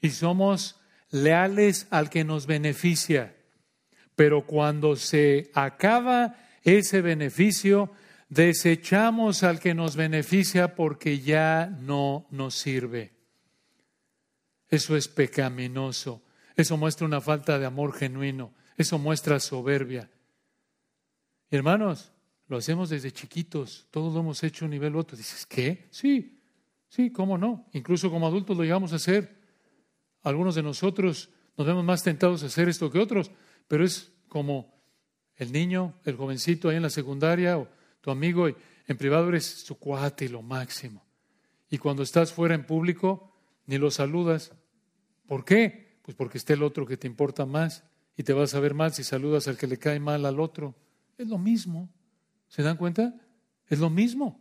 [0.00, 3.35] y somos leales al que nos beneficia.
[4.16, 7.92] Pero cuando se acaba ese beneficio,
[8.28, 13.12] desechamos al que nos beneficia porque ya no nos sirve.
[14.68, 16.22] Eso es pecaminoso.
[16.56, 18.52] Eso muestra una falta de amor genuino.
[18.76, 20.10] Eso muestra soberbia.
[21.50, 22.10] Hermanos,
[22.48, 23.86] lo hacemos desde chiquitos.
[23.90, 25.16] Todos lo hemos hecho a un nivel u otro.
[25.16, 25.86] Dices, ¿qué?
[25.90, 26.40] Sí,
[26.88, 27.66] sí, ¿cómo no?
[27.72, 29.36] Incluso como adultos lo llegamos a hacer.
[30.22, 33.30] Algunos de nosotros nos vemos más tentados a hacer esto que otros,
[33.68, 34.74] pero es como
[35.36, 37.68] el niño, el jovencito ahí en la secundaria o
[38.00, 38.56] tu amigo, y
[38.86, 41.04] en privado eres su cuate y lo máximo.
[41.68, 43.32] Y cuando estás fuera en público,
[43.66, 44.52] ni lo saludas.
[45.26, 45.98] ¿Por qué?
[46.02, 47.84] Pues porque está el otro que te importa más
[48.16, 50.74] y te vas a ver mal si saludas al que le cae mal al otro.
[51.18, 51.90] Es lo mismo.
[52.48, 53.14] ¿Se dan cuenta?
[53.68, 54.40] Es lo mismo.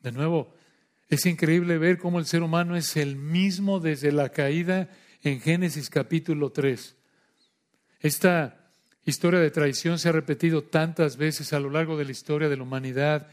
[0.00, 0.54] De nuevo,
[1.08, 4.90] es increíble ver cómo el ser humano es el mismo desde la caída
[5.22, 6.96] en Génesis capítulo 3.
[8.04, 8.68] Esta
[9.06, 12.56] historia de traición se ha repetido tantas veces a lo largo de la historia de
[12.58, 13.28] la humanidad,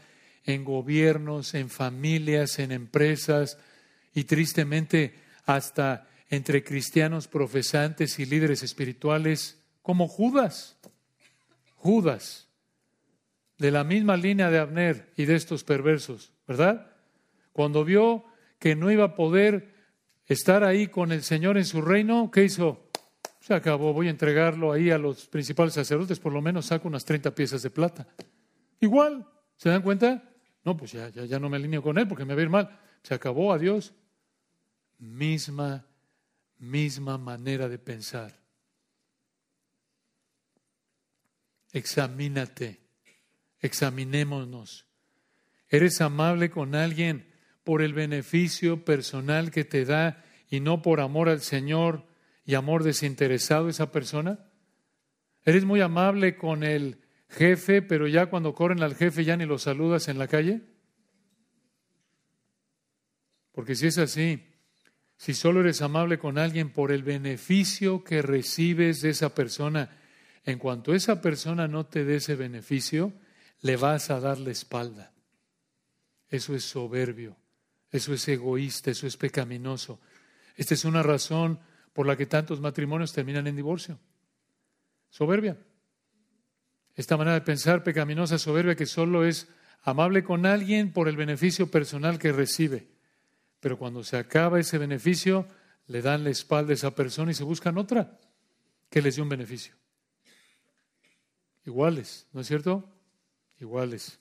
[0.46, 3.58] en gobiernos, en familias, en empresas
[4.14, 5.12] y tristemente
[5.44, 10.78] hasta entre cristianos profesantes y líderes espirituales como Judas.
[11.76, 12.48] Judas,
[13.58, 16.92] de la misma línea de Abner y de estos perversos, ¿verdad?
[17.52, 18.24] Cuando vio
[18.58, 19.74] que no iba a poder
[20.28, 22.88] estar ahí con el Señor en su reino, ¿qué hizo?
[23.42, 27.04] Se acabó, voy a entregarlo ahí a los principales sacerdotes, por lo menos saco unas
[27.04, 28.06] 30 piezas de plata.
[28.78, 29.26] Igual,
[29.56, 30.22] ¿se dan cuenta?
[30.64, 32.50] No, pues ya, ya, ya no me alineo con él porque me va a ir
[32.50, 32.78] mal.
[33.02, 33.94] Se acabó, adiós.
[35.00, 35.84] Misma,
[36.58, 38.38] misma manera de pensar.
[41.72, 42.78] Examínate,
[43.58, 44.86] examinémonos.
[45.68, 47.26] ¿Eres amable con alguien
[47.64, 52.11] por el beneficio personal que te da y no por amor al Señor
[52.44, 54.46] y amor desinteresado esa persona?
[55.44, 59.58] ¿Eres muy amable con el jefe, pero ya cuando corren al jefe ya ni lo
[59.58, 60.62] saludas en la calle?
[63.52, 64.46] Porque si es así,
[65.16, 69.98] si solo eres amable con alguien por el beneficio que recibes de esa persona,
[70.44, 73.12] en cuanto esa persona no te dé ese beneficio,
[73.60, 75.12] le vas a dar la espalda.
[76.28, 77.36] Eso es soberbio.
[77.92, 80.00] Eso es egoísta, eso es pecaminoso.
[80.56, 81.60] Esta es una razón
[81.92, 83.98] por la que tantos matrimonios terminan en divorcio.
[85.10, 85.58] Soberbia.
[86.94, 89.48] Esta manera de pensar pecaminosa, soberbia, que solo es
[89.82, 92.88] amable con alguien por el beneficio personal que recibe.
[93.60, 95.46] Pero cuando se acaba ese beneficio,
[95.86, 98.18] le dan la espalda a esa persona y se buscan otra
[98.90, 99.74] que les dé un beneficio.
[101.64, 102.88] Iguales, ¿no es cierto?
[103.60, 104.18] Iguales.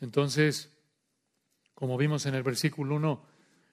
[0.00, 0.70] Entonces,
[1.74, 3.29] como vimos en el versículo 1,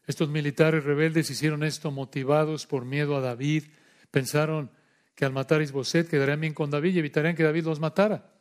[0.08, 3.66] estos militares rebeldes hicieron esto motivados por miedo a David.
[4.10, 4.72] Pensaron
[5.14, 8.34] que al matar a Isboset quedarían bien con David y evitarían que David los matara.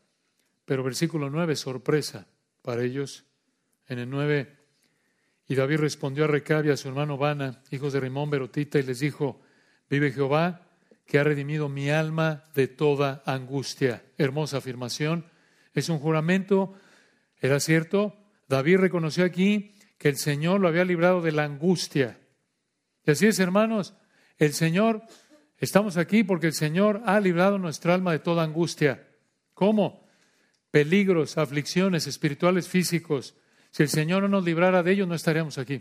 [0.64, 2.28] Pero versículo 9, sorpresa
[2.62, 3.24] para ellos.
[3.88, 4.56] En el 9,
[5.48, 9.00] y David respondió a Recabia, a su hermano Bana, hijos de Rimón Berotita, y les
[9.00, 9.40] dijo,
[9.88, 10.62] vive Jehová,
[11.04, 14.04] que ha redimido mi alma de toda angustia.
[14.18, 15.26] Hermosa afirmación.
[15.72, 16.74] Es un juramento,
[17.40, 18.16] era cierto,
[18.48, 22.18] David reconoció aquí que el Señor lo había librado de la angustia.
[23.04, 23.94] Y así es, hermanos,
[24.38, 25.02] el Señor,
[25.58, 29.06] estamos aquí porque el Señor ha librado nuestra alma de toda angustia.
[29.54, 30.06] ¿Cómo?
[30.70, 33.34] Peligros, aflicciones espirituales, físicos.
[33.70, 35.80] Si el Señor no nos librara de ellos, no estaríamos aquí.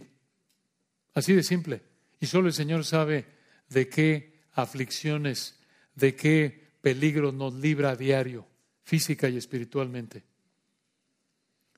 [1.14, 1.82] Así de simple.
[2.20, 3.26] Y solo el Señor sabe
[3.70, 5.60] de qué aflicciones,
[5.96, 8.48] de qué peligros nos libra a diario,
[8.84, 10.24] física y espiritualmente.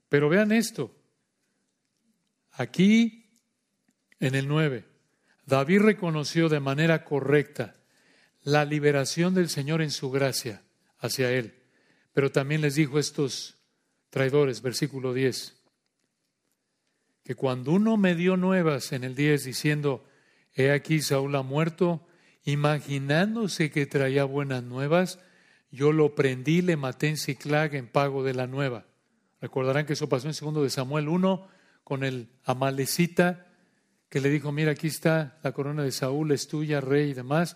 [0.09, 0.93] Pero vean esto.
[2.57, 3.29] Aquí,
[4.19, 4.83] en el 9,
[5.45, 7.75] David reconoció de manera correcta
[8.41, 10.63] la liberación del Señor en su gracia
[10.97, 11.53] hacia él.
[12.13, 13.59] Pero también les dijo estos
[14.09, 15.55] traidores, versículo 10,
[17.23, 20.03] que cuando uno me dio nuevas en el 10 diciendo,
[20.55, 22.07] he aquí Saúl ha muerto,
[22.43, 25.19] imaginándose que traía buenas nuevas,
[25.69, 28.87] yo lo prendí, le maté en Ciclag en pago de la nueva.
[29.41, 31.56] Recordarán que eso pasó en segundo de Samuel 1
[31.88, 33.47] con el amalecita
[34.09, 37.55] que le dijo, mira, aquí está la corona de Saúl, es tuya, rey y demás.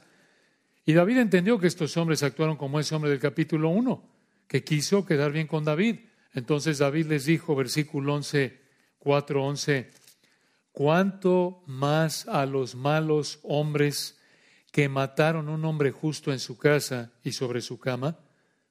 [0.85, 4.09] Y David entendió que estos hombres actuaron como ese hombre del capítulo 1,
[4.47, 5.97] que quiso quedar bien con David.
[6.33, 8.57] Entonces David les dijo, versículo 11,
[8.99, 9.91] 4, 11,
[10.71, 14.17] ¿cuánto más a los malos hombres
[14.71, 18.17] que mataron un hombre justo en su casa y sobre su cama?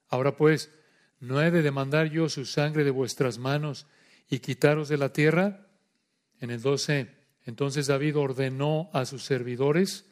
[0.09, 0.73] Ahora pues,
[1.19, 3.87] ¿no he de demandar yo su sangre de vuestras manos
[4.31, 5.67] y quitaros de la tierra?
[6.41, 7.09] En el 12,
[7.45, 10.07] entonces David ordenó a sus servidores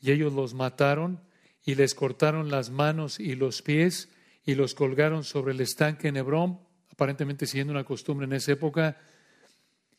[0.00, 1.20] y ellos los mataron
[1.64, 4.08] y les cortaron las manos y los pies
[4.44, 6.60] y los colgaron sobre el estanque en Hebrón,
[6.90, 8.96] aparentemente siguiendo una costumbre en esa época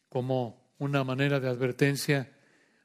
[0.10, 2.32] como una manera de advertencia.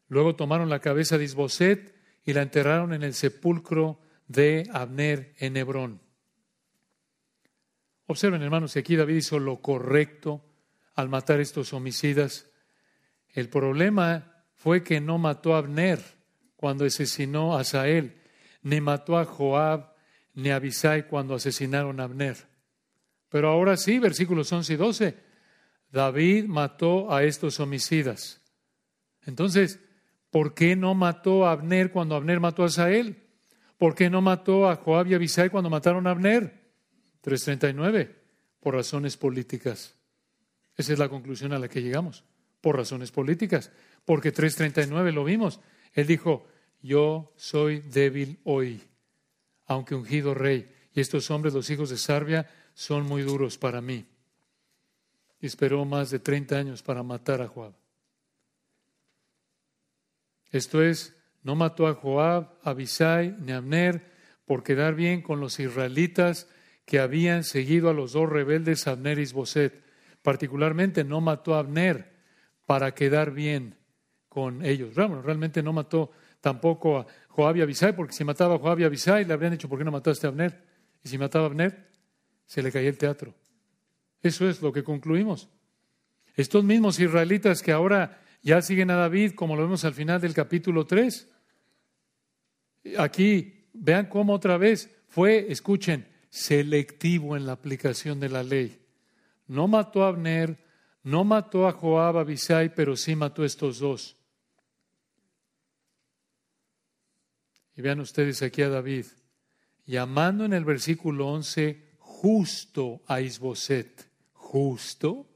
[0.09, 5.57] Luego tomaron la cabeza de Isboset y la enterraron en el sepulcro de Abner en
[5.57, 6.01] Hebrón.
[8.07, 10.45] Observen, hermanos, que aquí David hizo lo correcto
[10.95, 12.51] al matar estos homicidas.
[13.29, 16.01] El problema fue que no mató a Abner
[16.57, 18.21] cuando asesinó a Sael,
[18.63, 19.93] ni mató a Joab,
[20.35, 22.37] ni a Abisai cuando asesinaron a Abner.
[23.29, 25.17] Pero ahora sí, versículos 11 y 12,
[25.91, 28.41] David mató a estos homicidas.
[29.25, 29.81] Entonces,
[30.31, 33.23] ¿por qué no mató a Abner cuando Abner mató a Sael?
[33.79, 36.63] ¿Por qué no mató a Joab y a Abisai cuando mataron a Abner?
[37.23, 38.15] 339,
[38.61, 39.97] por razones políticas.
[40.77, 42.25] Esa es la conclusión a la que llegamos,
[42.61, 43.71] por razones políticas.
[44.05, 45.61] Porque 339 lo vimos.
[45.93, 46.47] Él dijo,
[46.81, 48.83] yo soy débil hoy,
[49.67, 54.07] aunque ungido rey, y estos hombres, los hijos de Sarbia, son muy duros para mí.
[55.41, 57.75] Y esperó más de 30 años para matar a Joab.
[60.51, 64.13] Esto es, no mató a Joab, a Abisai ni a Abner
[64.45, 66.47] por quedar bien con los israelitas
[66.85, 69.25] que habían seguido a los dos rebeldes Abner y.
[70.23, 72.13] Particularmente no mató a Abner
[72.67, 73.77] para quedar bien
[74.29, 74.95] con ellos.
[74.95, 76.11] Bueno, realmente no mató
[76.41, 79.69] tampoco a Joab y Abisai, porque si mataba a Joab y Abisai le habrían dicho,
[79.69, 80.63] ¿por qué no mataste a Abner?
[81.05, 81.91] Y si mataba a Abner,
[82.47, 83.35] se le caía el teatro.
[84.23, 85.49] Eso es lo que concluimos.
[86.37, 90.35] Estos mismos israelitas que ahora ya siguen a David, como lo vemos al final del
[90.35, 91.29] capítulo 3,
[92.99, 98.82] aquí vean cómo otra vez fue, escuchen, selectivo en la aplicación de la ley.
[99.53, 100.57] No mató a Abner,
[101.03, 104.17] no mató a Joab, a Abisai, pero sí mató a estos dos.
[107.77, 109.05] Y vean ustedes aquí a David,
[109.85, 115.27] llamando en el versículo 11 justo a Isboset, justo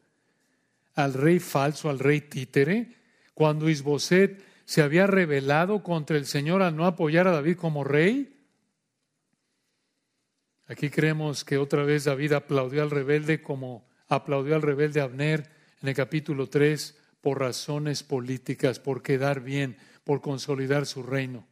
[0.95, 2.97] al rey falso, al rey títere,
[3.35, 8.35] cuando Isboset se había rebelado contra el Señor al no apoyar a David como rey.
[10.69, 15.51] Aquí creemos que otra vez David aplaudió al rebelde como aplaudió al rebelde Abner
[15.83, 21.47] en el capítulo 3 por razones políticas, por quedar bien, por consolidar su reino.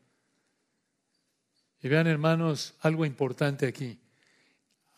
[1.83, 3.99] Y vean, hermanos, algo importante aquí.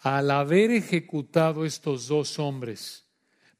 [0.00, 3.04] Al haber ejecutado estos dos hombres,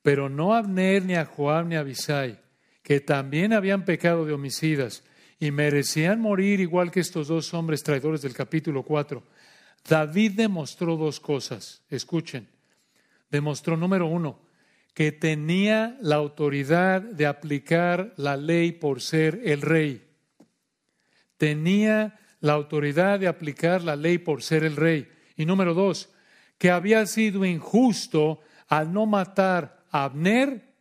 [0.03, 2.41] pero no a Abner, ni a Joab, ni a Abisai,
[2.83, 5.03] que también habían pecado de homicidas
[5.41, 9.25] y merecían morir igual que estos dos hombres traidores del capítulo 4,
[9.89, 11.83] David demostró dos cosas.
[11.89, 12.56] Escuchen.
[13.31, 14.41] Demostró, número uno,
[14.95, 20.09] que tenía la autoridad de aplicar la ley por ser el rey.
[21.37, 25.09] Tenía la autoridad de aplicar la ley por ser el rey.
[25.37, 26.09] Y número dos,
[26.59, 30.75] que había sido injusto al no matar a Abner,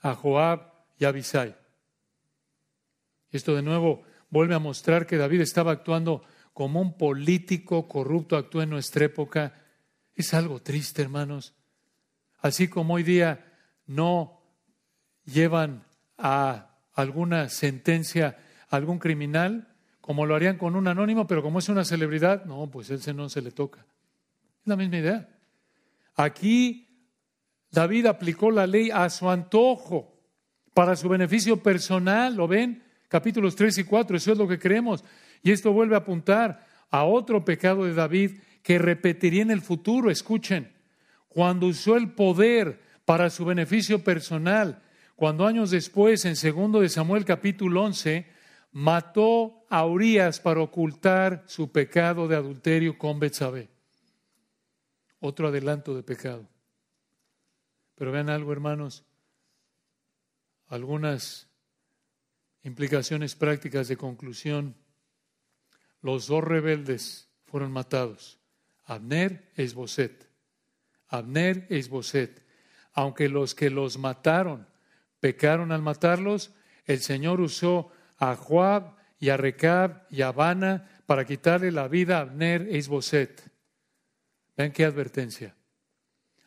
[0.00, 1.54] a Joab y a Abisai.
[3.30, 8.62] Esto de nuevo vuelve a mostrar que David estaba actuando como un político corrupto actúa
[8.62, 9.62] en nuestra época,
[10.14, 11.55] es algo triste, hermanos.
[12.38, 13.44] Así como hoy día
[13.86, 14.40] no
[15.24, 15.84] llevan
[16.18, 19.68] a alguna sentencia a algún criminal,
[20.00, 23.28] como lo harían con un anónimo, pero como es una celebridad, no, pues ese no
[23.28, 23.80] se le toca.
[24.60, 25.28] Es la misma idea.
[26.14, 26.86] Aquí
[27.70, 30.16] David aplicó la ley a su antojo,
[30.72, 32.82] para su beneficio personal, ¿lo ven?
[33.08, 35.02] Capítulos 3 y 4, eso es lo que creemos.
[35.42, 40.10] Y esto vuelve a apuntar a otro pecado de David que repetiría en el futuro.
[40.10, 40.75] Escuchen,
[41.36, 44.82] cuando usó el poder para su beneficio personal.
[45.16, 48.26] Cuando años después, en segundo de Samuel capítulo 11,
[48.72, 53.68] mató a Urias para ocultar su pecado de adulterio con Betsabé.
[55.20, 56.48] Otro adelanto de pecado.
[57.96, 59.04] Pero vean algo, hermanos,
[60.68, 61.50] algunas
[62.62, 64.74] implicaciones prácticas de conclusión.
[66.00, 68.38] Los dos rebeldes fueron matados,
[68.86, 70.25] Abner e Isboset.
[71.08, 72.42] Abner e Isboset.
[72.92, 74.66] Aunque los que los mataron
[75.20, 76.52] pecaron al matarlos,
[76.84, 82.18] el Señor usó a Joab y a Recab y a Habana para quitarle la vida
[82.18, 83.50] a Abner e Isboset.
[84.56, 85.54] Vean qué advertencia.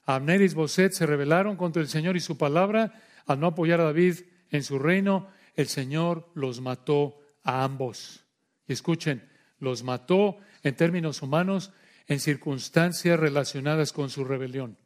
[0.05, 3.86] Abner y Isboset se rebelaron contra el Señor y su palabra al no apoyar a
[3.86, 5.28] David en su reino.
[5.55, 8.26] El Señor los mató a ambos.
[8.68, 9.30] Y escuchen,
[9.60, 11.72] los mató en términos humanos
[12.10, 14.78] en circunstancias relacionadas con su rebelión.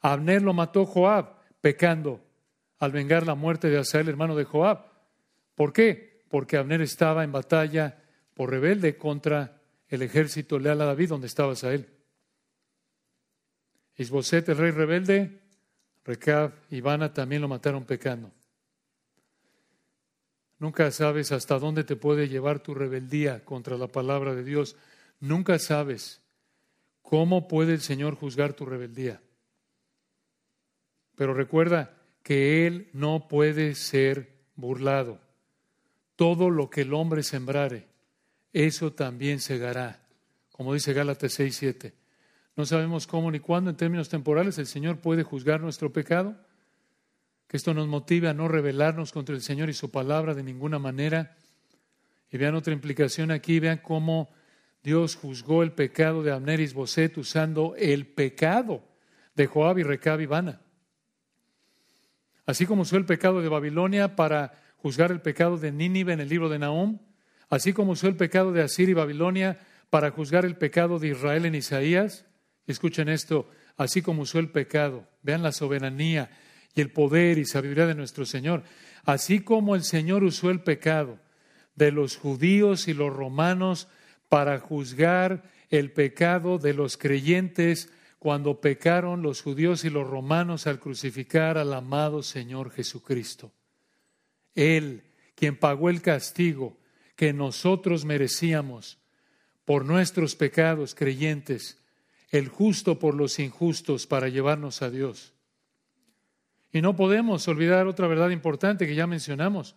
[0.00, 2.24] Abner lo mató Joab, pecando,
[2.78, 4.86] al vengar la muerte de Asael, hermano de Joab.
[5.56, 6.22] ¿Por qué?
[6.30, 7.98] Porque Abner estaba en batalla
[8.32, 11.88] por rebelde contra el ejército leal a David, donde estaba Asael.
[13.96, 15.40] Isboset, el rey rebelde,
[16.04, 18.30] Recab y Ivana también lo mataron pecando.
[20.60, 24.76] Nunca sabes hasta dónde te puede llevar tu rebeldía contra la palabra de Dios.
[25.18, 26.19] Nunca sabes
[27.02, 29.20] cómo puede el Señor juzgar tu rebeldía.
[31.16, 35.20] Pero recuerda que Él no puede ser burlado.
[36.16, 37.88] Todo lo que el hombre sembrare,
[38.52, 40.06] eso también segará,
[40.52, 41.94] como dice Gálatas 6, 7.
[42.56, 46.36] No sabemos cómo ni cuándo en términos temporales el Señor puede juzgar nuestro pecado.
[47.46, 50.78] Que esto nos motive a no rebelarnos contra el Señor y su palabra de ninguna
[50.78, 51.36] manera.
[52.30, 54.30] Y vean otra implicación aquí, vean cómo
[54.82, 58.82] Dios juzgó el pecado de Abner y Boset usando el pecado
[59.34, 60.60] de Joab y Recab y Bana.
[62.46, 66.28] Así como usó el pecado de Babilonia para juzgar el pecado de Nínive en el
[66.28, 66.98] libro de Nahum,
[67.48, 69.58] así como usó el pecado de Asir y Babilonia
[69.90, 72.24] para juzgar el pecado de Israel en Isaías,
[72.70, 76.30] Escuchen esto, así como usó el pecado, vean la soberanía
[76.74, 78.62] y el poder y sabiduría de nuestro Señor,
[79.04, 81.18] así como el Señor usó el pecado
[81.74, 83.88] de los judíos y los romanos
[84.30, 90.78] para juzgar el pecado de los creyentes cuando pecaron los judíos y los romanos al
[90.78, 93.52] crucificar al amado Señor Jesucristo.
[94.54, 95.02] Él,
[95.34, 96.78] quien pagó el castigo
[97.16, 98.98] que nosotros merecíamos
[99.64, 101.78] por nuestros pecados creyentes,
[102.30, 105.32] el justo por los injustos para llevarnos a Dios.
[106.72, 109.74] Y no podemos olvidar otra verdad importante que ya mencionamos.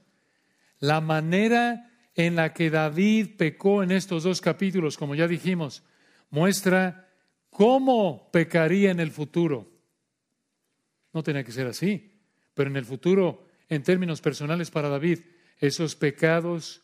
[0.80, 5.84] La manera en la que David pecó en estos dos capítulos, como ya dijimos,
[6.30, 7.10] muestra
[7.50, 9.72] cómo pecaría en el futuro.
[11.12, 12.20] No tenía que ser así,
[12.54, 15.20] pero en el futuro, en términos personales para David,
[15.60, 16.82] esos pecados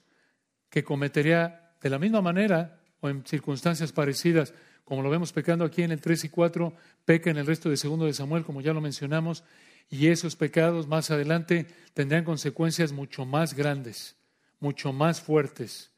[0.69, 4.53] que cometería de la misma manera o en circunstancias parecidas,
[4.83, 6.73] como lo vemos pecando aquí en el 3 y 4,
[7.05, 9.43] peca en el resto de segundo de Samuel, como ya lo mencionamos,
[9.89, 14.18] y esos pecados más adelante tendrán consecuencias mucho más grandes,
[14.59, 15.91] mucho más fuertes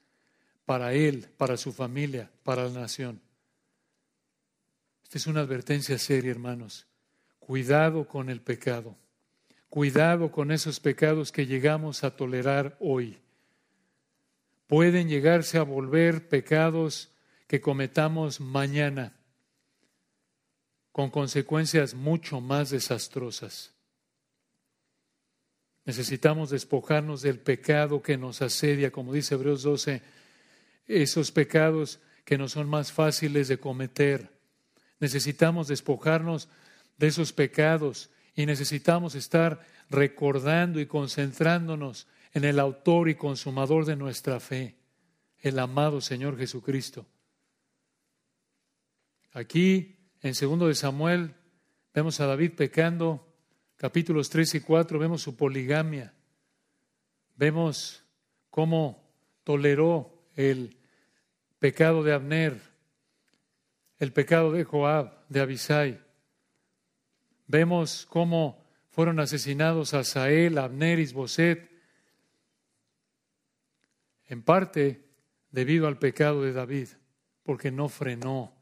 [0.66, 3.22] para él, para su familia, para la nación.
[5.03, 6.88] Esta es una advertencia seria, hermanos.
[7.39, 8.95] Cuidado con el pecado.
[9.70, 13.20] Cuidado con esos pecados que llegamos a tolerar hoy.
[14.68, 17.12] Pueden llegarse a volver pecados
[17.47, 19.14] que cometamos mañana
[20.91, 23.74] con consecuencias mucho más desastrosas.
[25.91, 30.01] Necesitamos despojarnos del pecado que nos asedia, como dice Hebreos 12,
[30.87, 34.31] esos pecados que nos son más fáciles de cometer.
[35.01, 36.47] Necesitamos despojarnos
[36.97, 43.97] de esos pecados y necesitamos estar recordando y concentrándonos en el autor y consumador de
[43.97, 44.77] nuestra fe,
[45.39, 47.05] el amado Señor Jesucristo.
[49.33, 51.35] Aquí, en segundo de Samuel,
[51.93, 53.30] vemos a David pecando,
[53.82, 56.13] capítulos 3 y 4, vemos su poligamia,
[57.36, 58.05] vemos
[58.51, 59.01] cómo
[59.43, 60.77] toleró el
[61.57, 62.61] pecado de Abner,
[63.97, 65.99] el pecado de Joab, de Abisai.
[67.47, 71.67] Vemos cómo fueron asesinados a Sael, Abner y Boset,
[74.27, 75.09] en parte
[75.49, 76.89] debido al pecado de David,
[77.41, 78.53] porque no frenó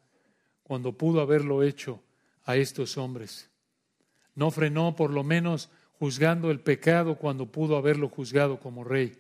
[0.64, 2.02] cuando pudo haberlo hecho
[2.46, 3.49] a estos hombres.
[4.40, 5.70] No frenó por lo menos
[6.00, 9.20] juzgando el pecado cuando pudo haberlo juzgado como rey.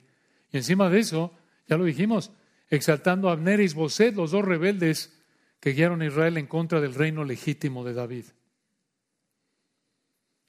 [0.54, 1.34] Y encima de eso,
[1.68, 2.32] ya lo dijimos,
[2.70, 5.14] exaltando a Abner y Isboset, los dos rebeldes
[5.60, 8.26] que guiaron a Israel en contra del reino legítimo de David.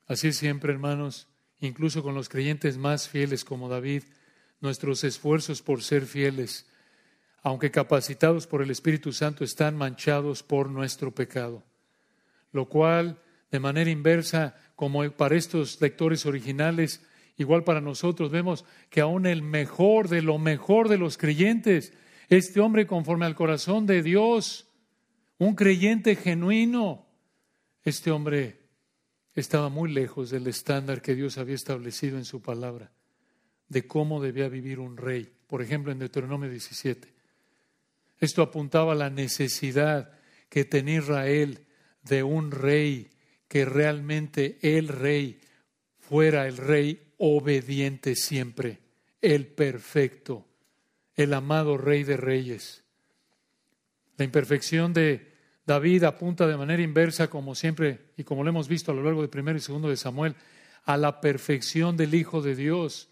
[0.06, 1.26] Así es siempre, hermanos,
[1.58, 4.04] incluso con los creyentes más fieles como David,
[4.60, 6.70] nuestros esfuerzos por ser fieles,
[7.42, 11.64] aunque capacitados por el Espíritu Santo, están manchados por nuestro pecado.
[12.52, 17.02] Lo cual, de manera inversa, como para estos lectores originales,
[17.36, 21.92] igual para nosotros, vemos que aún el mejor de lo mejor de los creyentes,
[22.28, 24.68] este hombre conforme al corazón de Dios,
[25.38, 27.06] un creyente genuino,
[27.82, 28.60] este hombre
[29.34, 32.92] estaba muy lejos del estándar que Dios había establecido en su palabra
[33.68, 35.32] de cómo debía vivir un rey.
[35.46, 37.08] Por ejemplo, en Deuteronomio 17.
[38.18, 40.12] Esto apuntaba a la necesidad
[40.50, 41.66] que tenía Israel
[42.02, 43.08] de un rey,
[43.50, 45.40] que realmente el rey
[45.98, 48.78] fuera el rey obediente siempre,
[49.20, 50.46] el perfecto,
[51.16, 52.84] el amado rey de reyes.
[54.16, 55.32] La imperfección de
[55.66, 59.20] David apunta de manera inversa, como siempre y como lo hemos visto a lo largo
[59.20, 60.36] de primero y segundo de Samuel,
[60.84, 63.08] a la perfección del Hijo de Dios,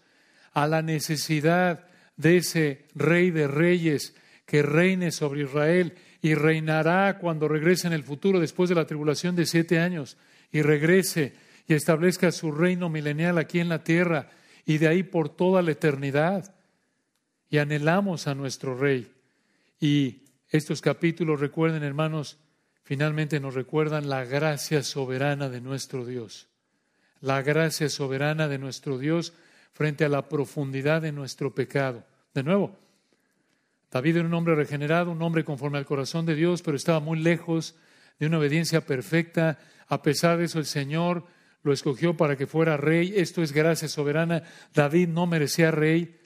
[0.53, 1.85] a la necesidad
[2.15, 4.15] de ese rey de reyes
[4.45, 9.35] que reine sobre Israel y reinará cuando regrese en el futuro después de la tribulación
[9.35, 10.15] de siete años
[10.51, 11.33] y regrese
[11.67, 14.29] y establezca su reino milenial aquí en la tierra
[14.65, 16.55] y de ahí por toda la eternidad.
[17.49, 19.11] Y anhelamos a nuestro rey.
[19.79, 22.37] Y estos capítulos, recuerden hermanos,
[22.83, 26.47] finalmente nos recuerdan la gracia soberana de nuestro Dios.
[27.21, 29.33] La gracia soberana de nuestro Dios
[29.73, 32.03] frente a la profundidad de nuestro pecado.
[32.33, 32.75] De nuevo,
[33.91, 37.19] David era un hombre regenerado, un hombre conforme al corazón de Dios, pero estaba muy
[37.19, 37.75] lejos
[38.19, 39.57] de una obediencia perfecta.
[39.89, 41.25] A pesar de eso, el Señor
[41.61, 43.13] lo escogió para que fuera rey.
[43.17, 44.43] Esto es gracia soberana.
[44.73, 46.17] David no merecía rey,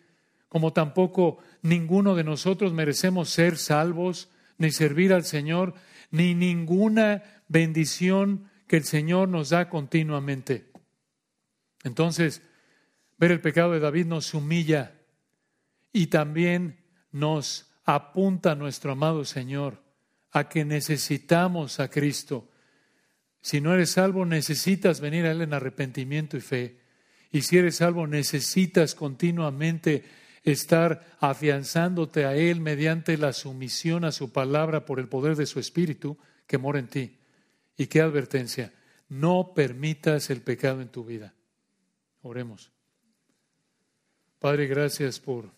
[0.48, 5.74] como tampoco ninguno de nosotros merecemos ser salvos, ni servir al Señor,
[6.12, 10.70] ni ninguna bendición que el Señor nos da continuamente.
[11.84, 12.44] Entonces,
[13.24, 14.96] Ver el pecado de David nos humilla
[15.94, 19.82] y también nos apunta a nuestro amado Señor,
[20.32, 22.50] a que necesitamos a Cristo.
[23.44, 26.78] Si no eres salvo, necesitas venir a Él en arrepentimiento y fe.
[27.30, 30.06] Y si eres salvo, necesitas continuamente
[30.44, 35.60] estar afianzándote a Él mediante la sumisión a su palabra por el poder de su
[35.60, 36.18] Espíritu
[36.48, 37.18] que mora en ti.
[37.76, 38.72] ¿Y qué advertencia?
[39.10, 41.34] No permitas el pecado en tu vida.
[42.22, 42.72] Oremos.
[44.40, 45.52] Padre, gracias por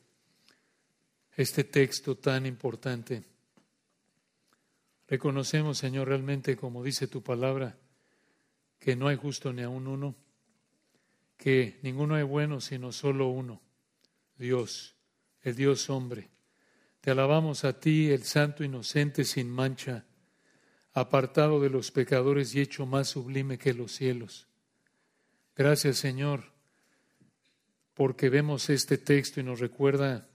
[1.36, 3.35] este texto tan importante.
[5.08, 7.78] Reconocemos, Señor, realmente, como dice tu palabra,
[8.80, 10.16] que no hay justo ni aun uno,
[11.38, 13.62] que ninguno es bueno sino solo uno,
[14.38, 14.96] Dios,
[15.42, 16.30] el Dios hombre.
[17.02, 20.06] Te alabamos a ti, el Santo Inocente sin mancha,
[20.94, 24.48] apartado de los pecadores y hecho más sublime que los cielos.
[25.56, 26.56] Gracias, Señor
[27.96, 30.28] porque vemos este texto y nos recuerda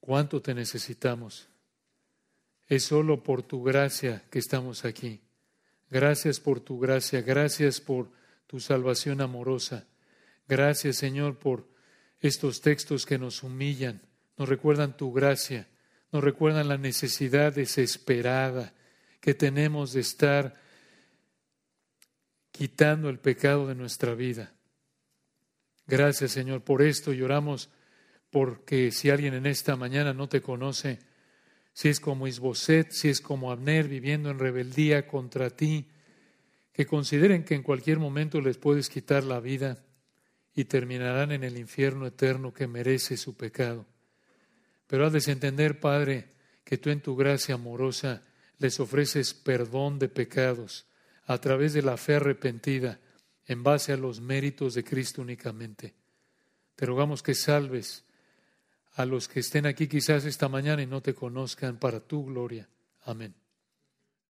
[0.00, 1.48] cuánto te necesitamos.
[2.68, 5.20] Es solo por tu gracia que estamos aquí.
[5.90, 8.10] Gracias por tu gracia, gracias por
[8.46, 9.86] tu salvación amorosa.
[10.48, 11.68] Gracias, Señor, por
[12.20, 14.00] estos textos que nos humillan,
[14.38, 15.68] nos recuerdan tu gracia,
[16.10, 18.72] nos recuerdan la necesidad desesperada
[19.20, 20.54] que tenemos de estar
[22.50, 24.52] quitando el pecado de nuestra vida.
[25.86, 27.70] Gracias, Señor, por esto lloramos
[28.30, 31.00] porque si alguien en esta mañana no te conoce,
[31.72, 35.88] si es como Isboset, si es como Abner viviendo en rebeldía contra ti,
[36.72, 39.84] que consideren que en cualquier momento les puedes quitar la vida
[40.54, 43.86] y terminarán en el infierno eterno que merece su pecado.
[44.86, 46.32] Pero has de entender, Padre,
[46.64, 48.22] que tú en tu gracia amorosa
[48.58, 50.86] les ofreces perdón de pecados
[51.24, 53.00] a través de la fe arrepentida
[53.46, 55.94] en base a los méritos de Cristo únicamente.
[56.76, 58.04] Te rogamos que salves
[58.94, 62.68] a los que estén aquí quizás esta mañana y no te conozcan para tu gloria.
[63.04, 63.41] Amén.